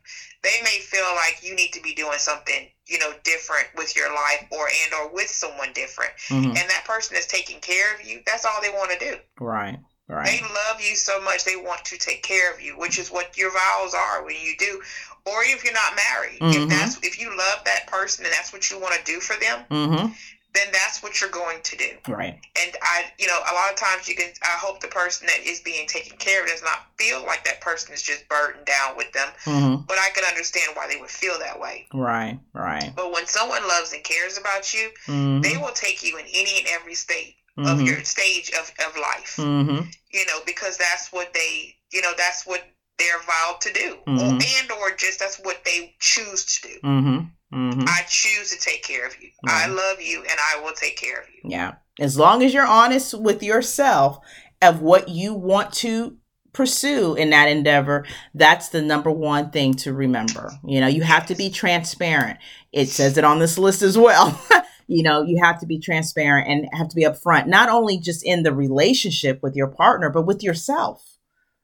[0.43, 4.09] they may feel like you need to be doing something, you know, different with your
[4.13, 6.11] life or and or with someone different.
[6.27, 6.49] Mm-hmm.
[6.49, 9.15] And that person that's taking care of you, that's all they want to do.
[9.39, 9.79] Right.
[10.09, 10.25] Right.
[10.25, 13.37] They love you so much they want to take care of you, which is what
[13.37, 14.81] your vows are when you do.
[15.25, 16.63] Or if you're not married, mm-hmm.
[16.63, 19.39] if that's if you love that person and that's what you want to do for
[19.39, 20.13] them, mm-hmm
[20.53, 21.89] then that's what you're going to do.
[22.07, 22.39] Right.
[22.61, 25.39] And I, you know, a lot of times you can, I hope the person that
[25.45, 28.95] is being taken care of does not feel like that person is just burdened down
[28.95, 29.29] with them.
[29.45, 29.83] Mm-hmm.
[29.87, 31.87] But I can understand why they would feel that way.
[31.93, 32.91] Right, right.
[32.95, 35.41] But when someone loves and cares about you, mm-hmm.
[35.41, 37.67] they will take you in any and every state mm-hmm.
[37.67, 39.35] of your stage of, of life.
[39.37, 39.87] Mm-hmm.
[40.11, 42.63] You know, because that's what they, you know, that's what
[42.97, 43.97] they're vowed to do.
[44.07, 44.39] Mm-hmm.
[44.41, 46.79] and or just that's what they choose to do.
[46.83, 47.17] Mm-hmm.
[47.55, 47.83] Mm-hmm.
[47.87, 49.29] I choose to take care of you.
[49.45, 51.49] I love you and I will take care of you.
[51.49, 51.73] Yeah.
[51.99, 54.17] As long as you're honest with yourself
[54.61, 56.17] of what you want to
[56.51, 60.51] pursue in that endeavor, that's the number one thing to remember.
[60.65, 62.39] You know, you have to be transparent.
[62.71, 64.39] It says it on this list as well.
[64.87, 68.23] you know, you have to be transparent and have to be upfront, not only just
[68.23, 71.12] in the relationship with your partner, but with yourself.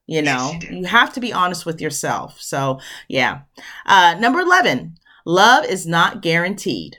[0.09, 2.41] You know, yes, you, you, have to be honest with yourself.
[2.41, 3.41] So, yeah.
[3.85, 6.97] Uh, number 11, Love is not guaranteed.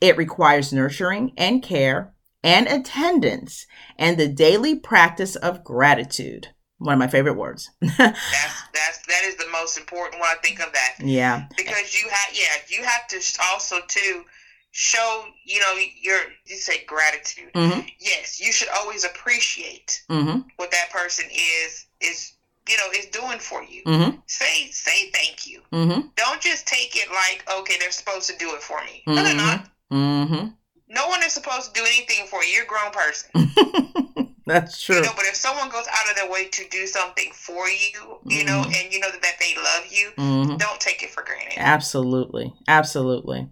[0.00, 3.66] It requires nurturing and care and attendance
[3.98, 6.48] and the daily practice of gratitude.
[6.78, 7.70] One of my favorite words.
[7.80, 10.94] that's that's that is the most important when I think of that.
[11.00, 11.48] Yeah.
[11.54, 13.20] Because you have yeah, you have to
[13.50, 14.24] also too
[14.70, 17.52] show, you know, your you say gratitude.
[17.52, 17.80] Mm-hmm.
[17.98, 20.40] Yes, you should always appreciate mm-hmm.
[20.56, 22.32] what that person is is
[22.68, 23.82] you know is doing for you.
[23.84, 24.18] Mm-hmm.
[24.26, 25.62] Say say thank you.
[25.72, 26.08] Mm-hmm.
[26.16, 29.02] Don't just take it like okay they're supposed to do it for me.
[29.06, 29.14] Mm-hmm.
[29.14, 29.68] No, they're not.
[29.92, 30.48] Mm-hmm.
[30.90, 32.50] No one is supposed to do anything for you.
[32.50, 34.34] You're a grown person.
[34.46, 34.96] That's true.
[34.96, 38.18] You know, but if someone goes out of their way to do something for you,
[38.24, 38.72] you know, mm-hmm.
[38.74, 40.56] and you know that, that they love you, mm-hmm.
[40.56, 41.58] don't take it for granted.
[41.58, 43.50] Absolutely, absolutely.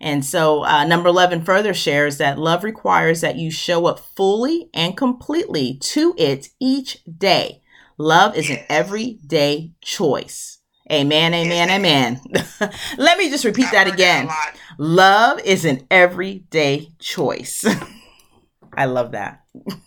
[0.00, 4.68] And so, uh, number 11 further shares that love requires that you show up fully
[4.74, 7.62] and completely to it each day
[7.98, 10.58] Love is an everyday choice.
[10.92, 12.20] Amen, amen, amen.
[12.96, 14.28] Let me just repeat that again.
[14.78, 17.64] Love is an everyday choice.
[18.74, 19.42] I love that.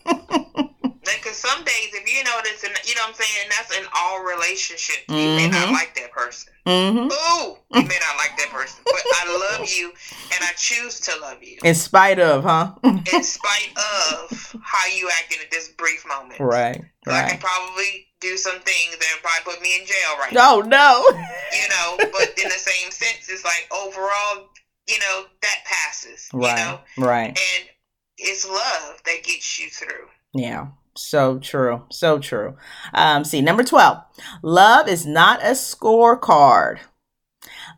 [1.18, 4.24] Because some days, if you notice, and you know what I'm saying, that's in all
[4.24, 5.06] relationships.
[5.08, 5.36] You mm-hmm.
[5.38, 5.74] may not mm-hmm.
[5.74, 6.54] like that person.
[6.66, 7.10] Mm-hmm.
[7.10, 9.92] Ooh, you may not like that person, but I love you,
[10.34, 12.74] and I choose to love you in spite of, huh?
[12.84, 16.40] in spite of how you acted at this brief moment.
[16.40, 16.84] Right.
[17.06, 17.26] Right.
[17.26, 20.58] I can probably do some things that probably put me in jail right now.
[20.58, 21.06] Oh no.
[21.52, 24.50] You know, but in the same sense, it's like overall,
[24.88, 26.30] you know, that passes.
[26.32, 26.50] Right.
[26.52, 26.80] You know?
[26.98, 27.30] Right.
[27.30, 27.70] And
[28.18, 30.08] it's love that gets you through.
[30.34, 30.68] Yeah.
[31.00, 31.86] So true.
[31.90, 32.58] So true.
[32.94, 33.98] Um, see, number 12.
[34.44, 36.80] Love is not a scorecard.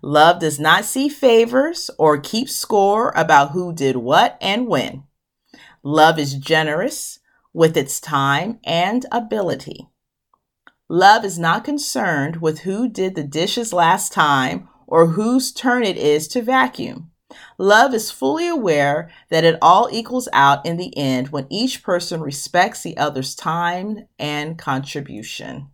[0.01, 5.03] Love does not see favors or keep score about who did what and when.
[5.83, 7.19] Love is generous
[7.53, 9.87] with its time and ability.
[10.89, 15.97] Love is not concerned with who did the dishes last time or whose turn it
[15.97, 17.10] is to vacuum.
[17.61, 22.19] Love is fully aware that it all equals out in the end when each person
[22.19, 25.67] respects the other's time and contribution.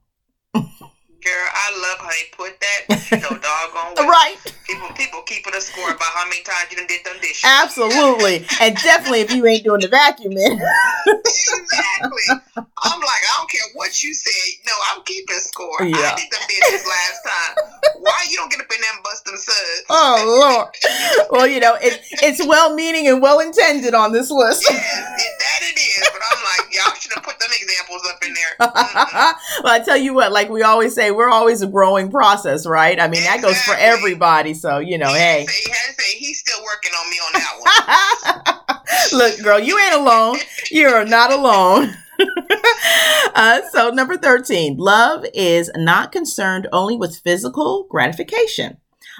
[0.53, 3.09] Girl, I love how they put that.
[3.11, 4.09] You know, doggone well.
[4.09, 4.35] right.
[4.65, 7.43] People, people keeping a score about how many times you done did them dishes.
[7.45, 10.59] Absolutely, and definitely if you ain't doing the vacuuming.
[11.07, 12.27] exactly.
[12.57, 14.59] I'm like, I don't care what you say.
[14.65, 15.83] No, I'm keeping score.
[15.83, 15.97] Yeah.
[15.97, 17.55] I did them dishes last time.
[17.99, 19.83] Why you don't get up in there and bust them suds?
[19.89, 20.67] Oh Lord.
[21.29, 24.63] Well, you know, it, it's well-meaning and well-intended on this list.
[24.69, 26.09] Yeah, that it is.
[26.11, 28.67] But I'm like, y'all should have put them examples up in there.
[28.67, 29.63] Mm-hmm.
[29.63, 32.99] well, I tell you what, like we always say, we're always a growing process, right?
[32.99, 33.41] I mean, exactly.
[33.41, 34.53] that goes for everybody.
[34.53, 35.45] So, you know, he hey.
[35.47, 38.63] Say, say, he's still working on me on that
[39.11, 39.13] one.
[39.19, 40.37] Look, girl, you ain't alone.
[40.71, 41.95] You're not alone.
[43.35, 48.77] uh, so, number 13, love is not concerned only with physical gratification.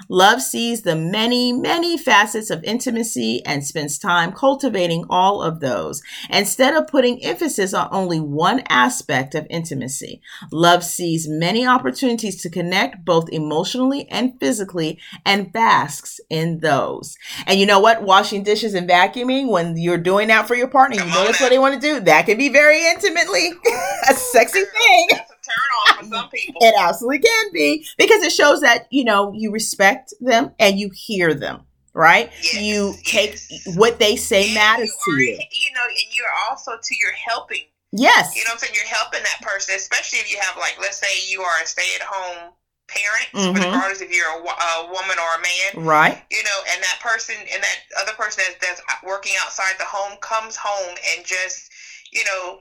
[0.08, 6.02] Love sees the many, many facets of intimacy and spends time cultivating all of those
[6.30, 10.20] instead of putting emphasis on only one aspect of intimacy.
[10.52, 17.16] Love sees many opportunities to connect both emotionally and physically and basks in those.
[17.46, 18.02] And you know what?
[18.02, 21.58] Washing dishes and vacuuming, when you're doing that for your partner, you that's what they
[21.58, 22.00] want to do.
[22.00, 23.50] That can be very intimately
[24.08, 25.08] a sexy thing
[25.48, 26.60] turn on for some people.
[26.60, 30.90] It absolutely can be because it shows that you know you respect them and you
[30.94, 31.62] hear them.
[31.94, 33.76] Right, yes, you take yes.
[33.76, 35.32] what they say and matters you are, to you.
[35.32, 37.64] You know, and you're also to you're helping.
[37.90, 38.74] Yes, you know I'm saying.
[38.74, 42.52] You're helping that person, especially if you have like, let's say you are a stay-at-home
[42.88, 43.54] parent, mm-hmm.
[43.54, 46.24] regardless if you're a, a, woman or a man, right?
[46.30, 50.18] You know, and that person and that other person that's, that's working outside the home
[50.20, 51.70] comes home and just,
[52.12, 52.60] you know,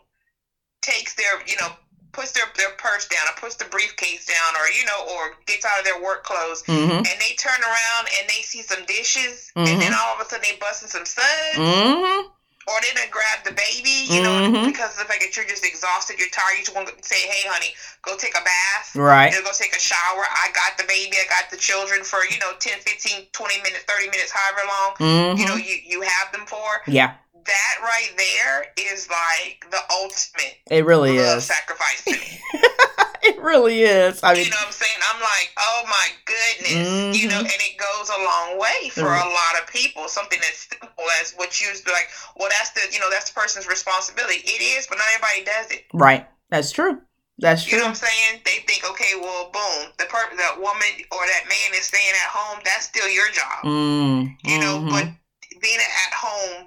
[0.81, 1.71] takes their, you know,
[2.17, 5.63] puts their, their purse down or puts the briefcase down or you know or gets
[5.63, 6.97] out of their work clothes mm-hmm.
[6.97, 9.69] and they turn around and they see some dishes mm-hmm.
[9.69, 10.01] and then mm-hmm.
[10.01, 12.25] all of a sudden they busting some suds mm-hmm.
[12.25, 14.65] or they done grab the baby you know mm-hmm.
[14.65, 17.21] because of the fact that you're just exhausted you're tired you just want to say
[17.21, 17.69] hey honey
[18.01, 21.21] go take a bath right you know, go take a shower I got the baby
[21.21, 25.37] I got the children for you know 10 15 20 minutes 30 minutes however long
[25.37, 27.13] you know you, you have them for yeah
[27.47, 30.57] that right there is like the ultimate.
[30.69, 32.39] It really is sacrifice to me.
[33.23, 34.21] it really is.
[34.23, 34.99] I mean, you know what I'm saying?
[35.13, 37.15] I'm like, oh my goodness, mm-hmm.
[37.15, 39.27] you know, and it goes a long way for mm-hmm.
[39.27, 40.07] a lot of people.
[40.07, 42.09] Something as simple as what you like.
[42.35, 44.41] Well, that's the you know that's the person's responsibility.
[44.45, 45.85] It is, but not everybody does it.
[45.93, 46.27] Right.
[46.49, 47.01] That's true.
[47.39, 47.77] That's true.
[47.77, 48.41] You know what I'm saying?
[48.45, 52.29] They think, okay, well, boom, the per- that woman or that man is staying at
[52.29, 52.59] home.
[52.65, 53.63] That's still your job.
[53.63, 54.49] Mm-hmm.
[54.49, 55.59] You know, but mm-hmm.
[55.61, 56.66] being at home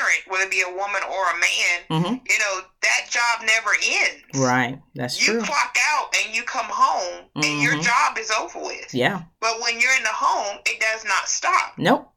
[0.00, 2.14] parent, whether it be a woman or a man, mm-hmm.
[2.28, 4.38] you know, that job never ends.
[4.38, 4.80] Right.
[4.94, 5.40] That's you true.
[5.40, 7.42] You clock out and you come home mm-hmm.
[7.44, 7.82] and your mm-hmm.
[7.82, 8.94] job is over with.
[8.94, 9.22] Yeah.
[9.40, 11.74] But when you're in the home, it does not stop.
[11.78, 12.10] Nope.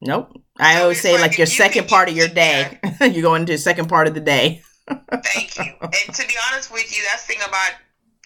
[0.00, 0.40] Nope.
[0.58, 2.78] I so always say like, like your second part of your day.
[3.00, 4.62] you're going into the second part of the day.
[4.88, 5.64] Thank you.
[5.80, 7.72] And to be honest with you, that's the thing about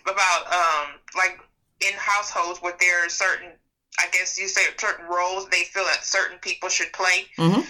[0.04, 1.38] about um like
[1.80, 3.52] in households where there are certain
[3.98, 7.26] I guess you say certain roles they feel that certain people should play.
[7.38, 7.60] Mm-hmm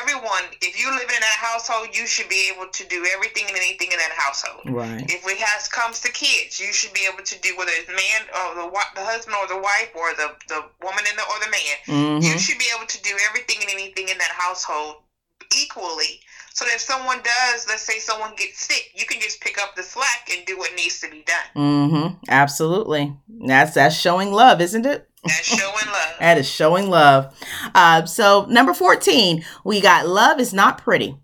[0.00, 3.56] everyone, if you live in that household, you should be able to do everything and
[3.56, 4.62] anything in that household.
[4.66, 5.04] Right.
[5.08, 8.20] If it has comes to kids, you should be able to do whether it's man
[8.32, 11.50] or the the husband or the wife or the the woman and the or the
[11.50, 11.76] man.
[11.86, 12.22] Mm-hmm.
[12.26, 15.02] You should be able to do everything and anything in that household
[15.54, 16.20] equally.
[16.54, 19.76] So that if someone does, let's say someone gets sick, you can just pick up
[19.76, 21.52] the slack and do what needs to be done.
[21.54, 22.14] Mm-hmm.
[22.30, 23.14] Absolutely.
[23.46, 25.06] That's that's showing love, isn't it?
[25.26, 26.14] That's showing love.
[26.20, 27.34] that is showing love.
[27.74, 31.16] Uh, so, number 14, we got love is not pretty.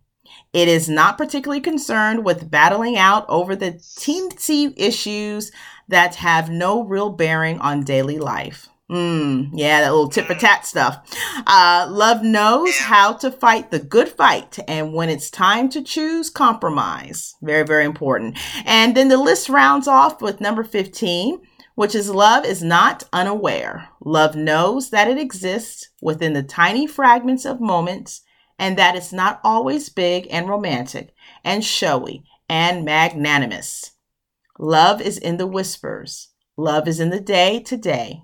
[0.52, 5.50] It is not particularly concerned with battling out over the teensy issues
[5.88, 8.68] that have no real bearing on daily life.
[8.92, 10.98] Mm, yeah, that little tit for tat stuff.
[11.46, 16.28] Uh, love knows how to fight the good fight, and when it's time to choose,
[16.28, 17.34] compromise.
[17.40, 18.38] Very, very important.
[18.66, 21.40] And then the list rounds off with number 15
[21.82, 23.88] which is love is not unaware.
[24.04, 28.20] Love knows that it exists within the tiny fragments of moments
[28.56, 31.12] and that it's not always big and romantic
[31.42, 33.94] and showy and magnanimous.
[34.60, 36.28] Love is in the whispers.
[36.56, 38.22] Love is in the day to day.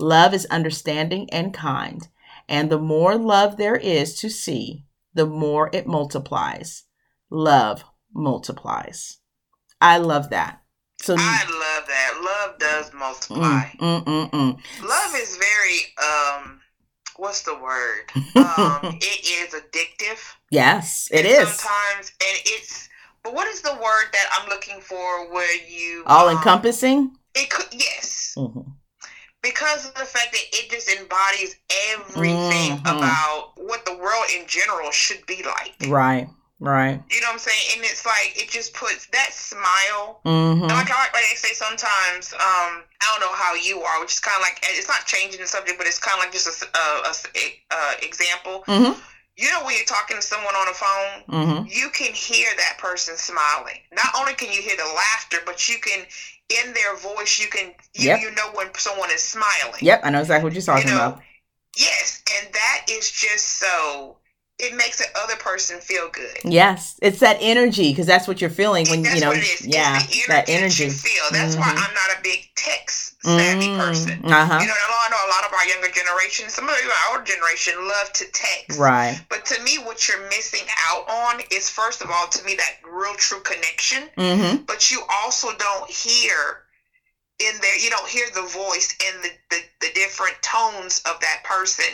[0.00, 2.08] Love is understanding and kind.
[2.48, 4.84] And the more love there is to see,
[5.14, 6.82] the more it multiplies.
[7.30, 9.18] Love multiplies.
[9.80, 10.60] I love that.
[11.14, 12.20] I love that.
[12.24, 13.64] Love does multiply.
[13.78, 16.60] Mm, mm, mm, love is very um
[17.16, 18.10] what's the word?
[18.36, 20.18] Um it is addictive.
[20.50, 21.48] Yes, it is.
[21.48, 22.88] Sometimes and it's
[23.22, 27.16] but what is the word that I'm looking for where you all um, encompassing?
[27.34, 28.34] It could yes.
[28.38, 28.70] Mm-hmm.
[29.42, 31.56] Because of the fact that it just embodies
[31.92, 32.96] everything mm-hmm.
[32.96, 35.74] about what the world in general should be like.
[35.88, 36.28] Right.
[36.58, 37.02] Right.
[37.10, 37.76] You know what I'm saying?
[37.76, 40.20] And it's like it just puts that smile.
[40.24, 40.62] Mm-hmm.
[40.62, 44.36] like, like I say sometimes, um, I don't know how you are, which is kind
[44.36, 47.12] of like it's not changing the subject, but it's kind of like just a, a,
[47.12, 48.64] a, a example.
[48.66, 48.98] Mm-hmm.
[49.36, 51.66] You know, when you're talking to someone on the phone, mm-hmm.
[51.68, 53.76] you can hear that person smiling.
[53.92, 56.06] Not only can you hear the laughter, but you can,
[56.48, 58.22] in their voice, you can you, yep.
[58.22, 59.80] you know when someone is smiling.
[59.82, 61.08] Yep, I know exactly what you're talking you know?
[61.08, 61.22] about.
[61.76, 64.16] Yes, and that is just so
[64.58, 66.38] it makes the other person feel good.
[66.44, 69.32] Yes, it's that energy because that's what you're feeling when you know.
[69.62, 70.88] Yeah, that energy.
[70.88, 71.24] feel.
[71.30, 71.60] That's mm-hmm.
[71.60, 73.80] why I'm not a big text savvy mm-hmm.
[73.80, 74.24] person.
[74.24, 74.58] Uh-huh.
[74.60, 77.74] You know, I know a lot of our younger generation, some of our older generation,
[77.76, 78.78] love to text.
[78.78, 79.20] Right.
[79.28, 82.88] But to me, what you're missing out on is first of all, to me, that
[82.90, 84.04] real true connection.
[84.16, 84.64] Mm-hmm.
[84.64, 86.64] But you also don't hear
[87.40, 87.78] in there.
[87.78, 91.84] You don't hear the voice and the, the the different tones of that person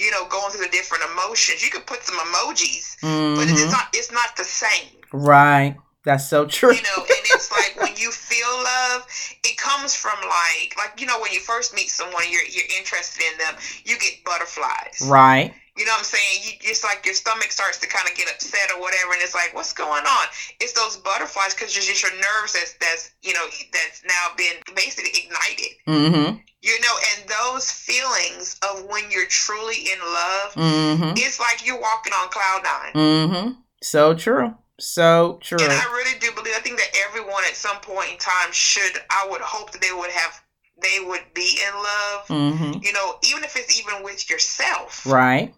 [0.00, 1.62] you know, going through the different emotions.
[1.62, 3.36] You could put some emojis, mm-hmm.
[3.36, 4.96] but it's not it's not the same.
[5.12, 5.76] Right.
[6.04, 6.72] That's so true.
[6.72, 9.06] You know, and it's like when you feel love,
[9.44, 13.24] it comes from like like you know when you first meet someone, you're you're interested
[13.30, 15.06] in them, you get butterflies.
[15.06, 15.52] Right.
[15.80, 16.44] You know what I'm saying?
[16.44, 19.34] You just like your stomach starts to kind of get upset or whatever, and it's
[19.34, 20.26] like, what's going on?
[20.60, 24.60] It's those butterflies because it's just your nerves that's that's you know that's now been
[24.76, 25.72] basically ignited.
[25.88, 26.36] Mm-hmm.
[26.60, 31.14] You know, and those feelings of when you're truly in love, mm-hmm.
[31.16, 32.60] it's like you're walking on cloud
[32.92, 33.50] 9 mm-hmm.
[33.82, 34.54] So true.
[34.78, 35.62] So true.
[35.62, 36.52] And I really do believe.
[36.54, 39.00] I think that everyone at some point in time should.
[39.08, 40.42] I would hope that they would have.
[40.82, 42.26] They would be in love.
[42.28, 42.82] Mm-hmm.
[42.82, 45.06] You know, even if it's even with yourself.
[45.06, 45.54] Right.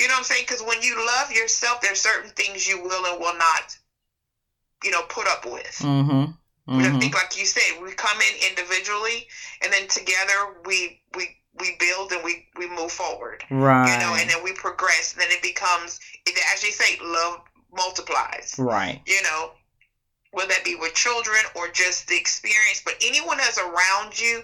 [0.00, 0.44] You know what I'm saying?
[0.48, 3.76] Because when you love yourself, there's certain things you will and will not,
[4.82, 5.76] you know, put up with.
[5.80, 6.10] Mm-hmm.
[6.72, 6.96] Mm-hmm.
[6.96, 9.28] I think, like you said, we come in individually,
[9.62, 13.44] and then together we we we build and we we move forward.
[13.50, 13.92] Right.
[13.92, 17.40] You know, and then we progress, and then it becomes, it, as they say, love
[17.70, 18.54] multiplies.
[18.58, 19.02] Right.
[19.04, 19.50] You know,
[20.32, 24.36] whether that be with children or just the experience, but anyone that's around you,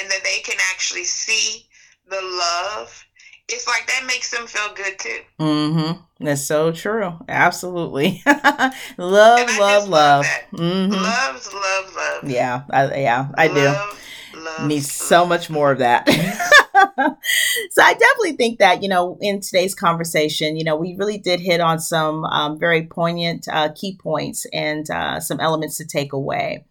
[0.00, 1.66] and that they can actually see
[2.08, 3.04] the love
[3.48, 5.18] it's like that makes them feel good too.
[5.38, 6.24] Mm-hmm.
[6.24, 7.14] That's so true.
[7.28, 8.22] Absolutely.
[8.26, 10.26] love, love, love, love.
[10.52, 10.92] Mm-hmm.
[10.92, 12.30] Love, love, love.
[12.30, 13.98] Yeah, I, yeah, I love,
[14.32, 14.40] do.
[14.40, 16.08] Love, Need so much more of that.
[17.70, 21.40] so I definitely think that you know in today's conversation, you know, we really did
[21.40, 26.12] hit on some um, very poignant uh, key points and uh, some elements to take
[26.12, 26.66] away.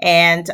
[0.00, 0.50] And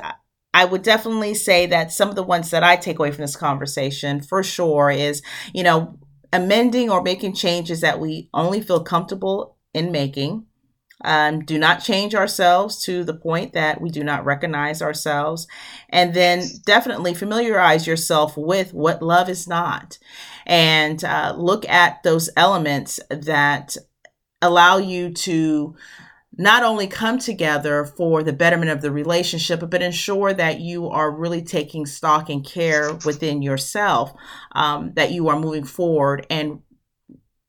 [0.52, 3.36] I would definitely say that some of the ones that I take away from this
[3.36, 5.22] conversation for sure is,
[5.54, 5.98] you know,
[6.32, 10.46] amending or making changes that we only feel comfortable in making.
[11.02, 15.46] Um, do not change ourselves to the point that we do not recognize ourselves.
[15.88, 19.98] And then definitely familiarize yourself with what love is not.
[20.46, 23.76] And uh, look at those elements that
[24.42, 25.74] allow you to
[26.36, 31.10] not only come together for the betterment of the relationship, but ensure that you are
[31.10, 34.12] really taking stock and care within yourself,
[34.52, 36.62] um, that you are moving forward and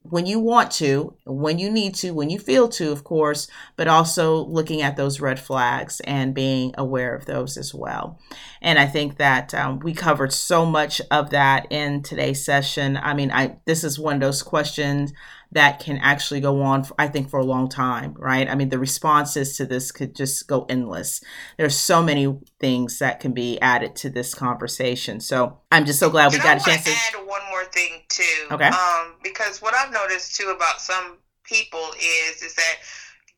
[0.04, 3.88] when you want to, when you need to, when you feel to, of course, but
[3.88, 8.20] also looking at those red flags and being aware of those as well.
[8.62, 12.98] And I think that um, we covered so much of that in today's session.
[12.98, 15.14] I mean, I this is one of those questions
[15.54, 18.49] that can actually go on, for, I think, for a long time, right?
[18.49, 21.22] I mean, the responses to this could just go endless.
[21.58, 25.20] There's so many things that can be added to this conversation.
[25.20, 28.47] So I'm just so glad we got a chance to add one more thing too.
[28.52, 28.68] Okay.
[28.68, 32.76] Um, because what I've noticed too about some people is is that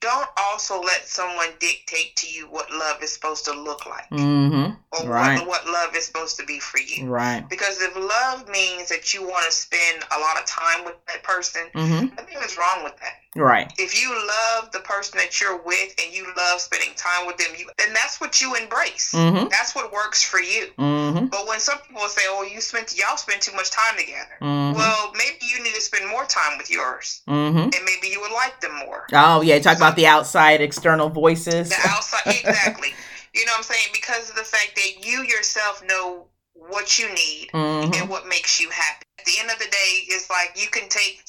[0.04, 4.74] don't also let someone dictate to you what love is supposed to look like mm-hmm.
[4.92, 5.40] or right.
[5.40, 9.14] what, what, love is supposed to be for you right because if love means that
[9.14, 12.20] you want to spend a lot of time with that person mm-hmm.
[12.20, 13.72] i think what's wrong with that Right.
[13.78, 17.48] If you love the person that you're with and you love spending time with them,
[17.58, 19.14] you, then that's what you embrace.
[19.14, 19.48] Mm-hmm.
[19.50, 20.68] That's what works for you.
[20.78, 21.28] Mm-hmm.
[21.28, 24.78] But when some people say, "Oh, you spent y'all spend too much time together," mm-hmm.
[24.78, 27.58] well, maybe you need to spend more time with yours, mm-hmm.
[27.58, 29.08] and maybe you would like them more.
[29.14, 31.70] Oh yeah, talk so, about the outside external voices.
[31.70, 32.90] The outside, exactly.
[33.34, 33.88] you know what I'm saying?
[33.94, 37.94] Because of the fact that you yourself know what you need mm-hmm.
[37.94, 39.06] and what makes you happy.
[39.20, 41.24] At the end of the day, it's like you can take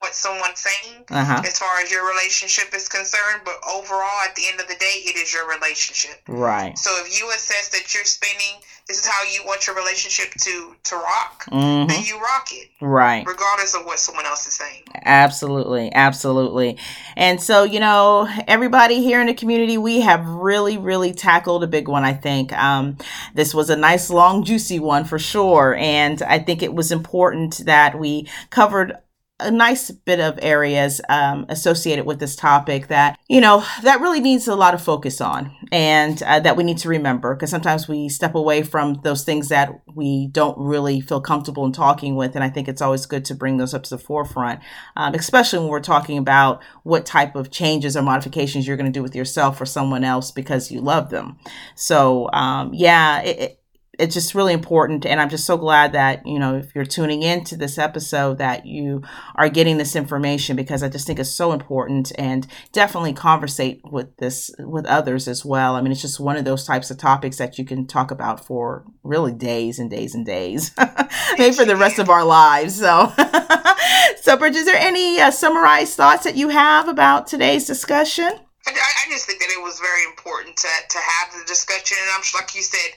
[0.00, 1.42] what someone's saying uh-huh.
[1.46, 5.02] as far as your relationship is concerned, but overall, at the end of the day,
[5.04, 6.22] it is your relationship.
[6.26, 6.76] Right.
[6.78, 10.74] So if you assess that you're spending, this is how you want your relationship to
[10.84, 11.86] to rock, mm-hmm.
[11.86, 12.70] then you rock it.
[12.80, 13.26] Right.
[13.26, 14.84] Regardless of what someone else is saying.
[15.04, 16.78] Absolutely, absolutely.
[17.14, 21.68] And so you know, everybody here in the community, we have really, really tackled a
[21.68, 22.04] big one.
[22.04, 22.96] I think um,
[23.34, 27.58] this was a nice, long, juicy one for sure, and I think it was important
[27.66, 28.96] that we covered
[29.40, 34.20] a nice bit of areas um, associated with this topic that you know that really
[34.20, 37.88] needs a lot of focus on and uh, that we need to remember because sometimes
[37.88, 42.34] we step away from those things that we don't really feel comfortable in talking with
[42.34, 44.60] and i think it's always good to bring those up to the forefront
[44.96, 48.96] um, especially when we're talking about what type of changes or modifications you're going to
[48.96, 51.38] do with yourself or someone else because you love them.
[51.74, 53.59] So um, yeah it,
[53.98, 57.22] it's just really important and i'm just so glad that you know if you're tuning
[57.22, 59.02] into this episode that you
[59.34, 64.16] are getting this information because i just think it's so important and definitely conversate with
[64.18, 65.76] this with others as well.
[65.76, 68.44] I mean it's just one of those types of topics that you can talk about
[68.44, 70.72] for really days and days and days
[71.38, 72.76] maybe for the rest of our lives.
[72.78, 73.12] So
[74.22, 78.30] so bridget is there any uh, summarized thoughts that you have about today's discussion?
[78.66, 82.10] I, I just think that it was very important to, to have the discussion and
[82.14, 82.92] i'm like you said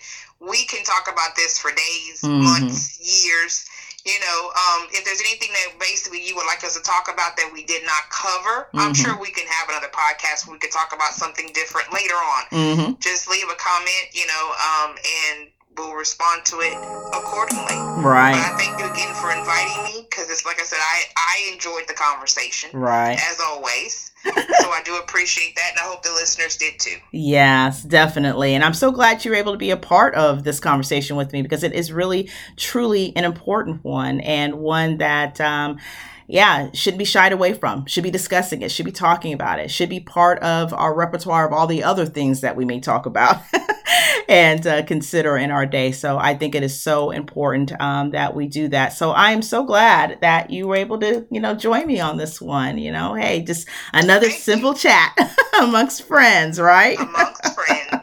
[0.48, 2.44] we can talk about this for days, mm-hmm.
[2.44, 3.66] months, years.
[4.06, 7.38] You know, um, if there's anything that basically you would like us to talk about
[7.38, 8.80] that we did not cover, mm-hmm.
[8.80, 12.20] I'm sure we can have another podcast where we could talk about something different later
[12.20, 12.44] on.
[12.52, 12.91] Mm-hmm.
[13.00, 16.76] Just leave a comment, you know, um, and we'll respond to it
[17.16, 17.80] accordingly.
[18.04, 18.36] Right.
[18.36, 21.54] But I thank you again for inviting me because it's like I said, I I
[21.54, 22.72] enjoyed the conversation.
[22.74, 23.16] Right.
[23.16, 24.12] As always.
[24.24, 26.97] So I do appreciate that, and I hope the listeners did too.
[27.11, 28.55] Yes, definitely.
[28.55, 31.34] And I'm so glad you were able to be a part of this conversation with
[31.34, 35.39] me because it is really, truly an important one and one that.
[35.41, 35.80] Um,
[36.26, 39.69] yeah, should be shied away from, should be discussing it, should be talking about it,
[39.69, 43.05] should be part of our repertoire of all the other things that we may talk
[43.05, 43.41] about.
[44.28, 45.91] and uh, consider in our day.
[45.91, 48.94] So I think it is so important um, that we do that.
[48.94, 52.18] So I am so glad that you were able to, you know, join me on
[52.18, 52.78] this one.
[52.78, 54.78] You know, hey, just another Thank simple you.
[54.78, 55.18] chat
[55.60, 57.00] amongst friends, right?
[57.00, 58.03] Amongst friends.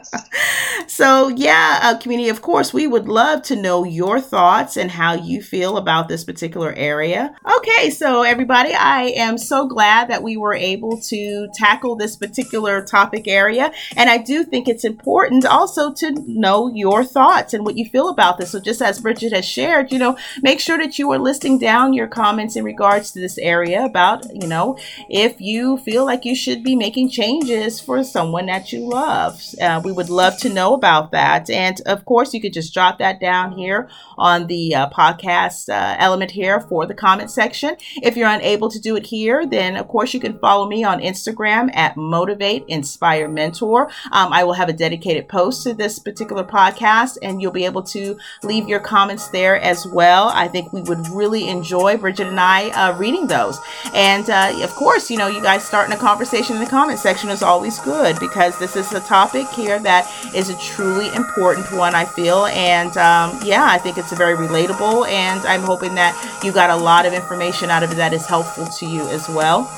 [0.87, 2.29] So yeah, uh, community.
[2.29, 6.23] Of course, we would love to know your thoughts and how you feel about this
[6.23, 7.33] particular area.
[7.57, 12.83] Okay, so everybody, I am so glad that we were able to tackle this particular
[12.83, 17.77] topic area, and I do think it's important also to know your thoughts and what
[17.77, 18.51] you feel about this.
[18.51, 21.93] So, just as Bridget has shared, you know, make sure that you are listing down
[21.93, 24.77] your comments in regards to this area about, you know,
[25.09, 29.41] if you feel like you should be making changes for someone that you love.
[29.61, 31.49] Uh, we would love to know about that.
[31.49, 35.95] And of course, you could just jot that down here on the uh, podcast uh,
[35.99, 37.75] element here for the comment section.
[38.01, 40.99] If you're unable to do it here, then of course you can follow me on
[40.99, 43.89] Instagram at Motivate Inspire Mentor.
[44.11, 47.83] Um, I will have a dedicated post to this particular podcast, and you'll be able
[47.83, 50.29] to leave your comments there as well.
[50.29, 53.59] I think we would really enjoy Bridget and I uh, reading those.
[53.93, 57.29] And uh, of course, you know, you guys starting a conversation in the comment section
[57.29, 59.90] is always good because this is a topic here that
[60.33, 62.45] is a truly important one, I feel.
[62.47, 66.13] And um, yeah, I think it's very relatable, and I'm hoping that
[66.43, 69.27] you got a lot of information out of it that is helpful to you as
[69.29, 69.69] well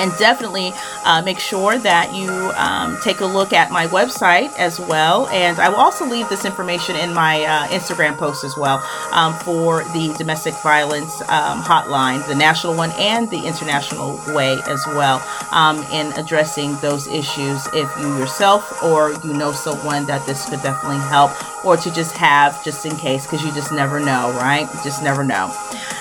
[0.00, 0.72] and definitely
[1.04, 5.28] uh, make sure that you um, take a look at my website as well.
[5.28, 8.82] And I will also leave this information in my uh, Instagram post as well
[9.12, 14.84] um, for the domestic violence um, hotline, the national one and the international way as
[14.88, 15.22] well,
[15.52, 20.62] um, in addressing those issues if you yourself or you know someone that this could
[20.62, 21.30] definitely help
[21.64, 24.62] or to just have just in case because you just never know, right?
[24.72, 25.52] You just never know.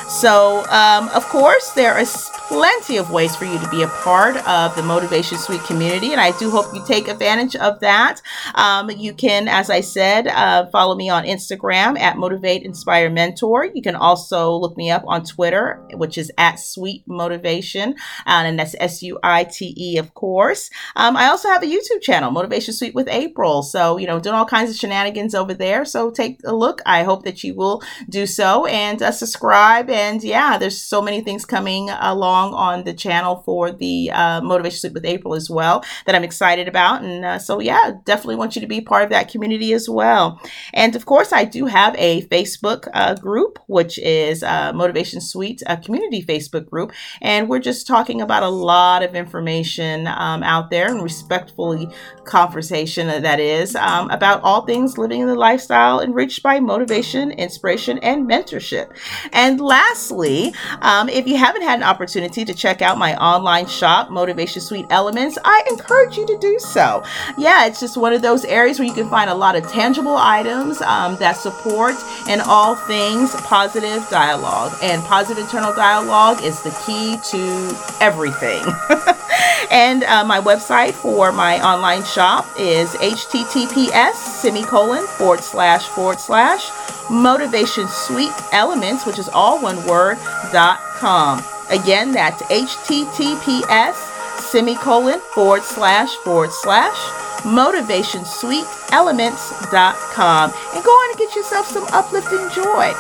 [0.08, 4.36] So, um, of course, there is plenty of ways for you to be a part
[4.48, 8.22] of the Motivation Suite community, and I do hope you take advantage of that.
[8.56, 13.66] Um, you can, as I said, uh, follow me on Instagram at Motivate Inspire Mentor.
[13.66, 17.96] You can also look me up on Twitter, which is at Suite Motivation,
[18.26, 20.70] uh, and that's S U I T E, of course.
[20.96, 23.64] Um, I also have a YouTube channel, Motivation Suite with April.
[23.64, 25.86] So, you know, doing all kinds of shenanigans over there.
[25.86, 26.82] So take a look.
[26.86, 29.90] I hope that you will do so and uh, subscribe.
[29.90, 34.80] And yeah, there's so many things coming along on the channel for the uh, Motivation
[34.80, 37.04] Suite with April as well that I'm excited about.
[37.04, 40.42] And uh, so, yeah, definitely want you to be part of that community as well.
[40.74, 45.62] And of course, I do have a Facebook uh, group, which is uh, Motivation Suite,
[45.68, 46.92] a community Facebook group.
[47.22, 51.90] And we're just talking about a lot of information um, out there and respectfully
[52.26, 57.98] conversation that is um, about all things living in the lifestyle enriched by motivation, inspiration,
[58.00, 58.96] and mentorship.
[59.34, 64.10] And lastly, um, if you haven't had an opportunity to check out my online shop,
[64.10, 67.04] Motivation Suite Elements, I encourage you to do so.
[67.38, 70.16] Yeah, it's just one of those areas where you can find a lot of tangible
[70.18, 71.96] items um, that support
[72.28, 74.74] in all things positive dialogue.
[74.82, 78.64] And positive internal dialogue is the key to everything.
[79.72, 86.70] and uh, my website for my online shop is https semicolon forward slash forward slash
[87.10, 90.18] motivation suite elements, which is all one word,
[90.52, 91.44] dot com.
[91.70, 93.94] Again, that's https
[94.40, 96.98] semicolon forward slash forward slash
[97.46, 102.94] motivation suite elements.com and go on and get yourself some uplifting joy.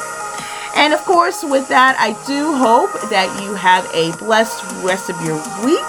[0.75, 5.19] And of course, with that, I do hope that you have a blessed rest of
[5.25, 5.35] your
[5.65, 5.85] week.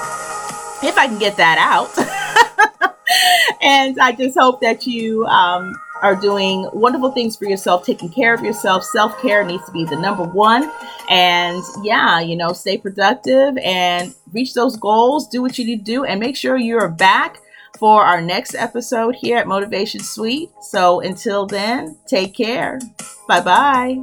[0.82, 1.92] If I can get that out.
[3.60, 8.34] and I just hope that you um, are doing wonderful things for yourself, taking care
[8.34, 8.84] of yourself.
[8.84, 10.70] Self care needs to be the number one.
[11.08, 15.92] And yeah, you know, stay productive and reach those goals, do what you need to
[15.92, 17.40] do, and make sure you're back
[17.78, 20.50] for our next episode here at Motivation Suite.
[20.60, 22.78] So until then, take care.
[23.26, 23.98] Bye bye.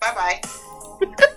[0.00, 1.20] Bye bye.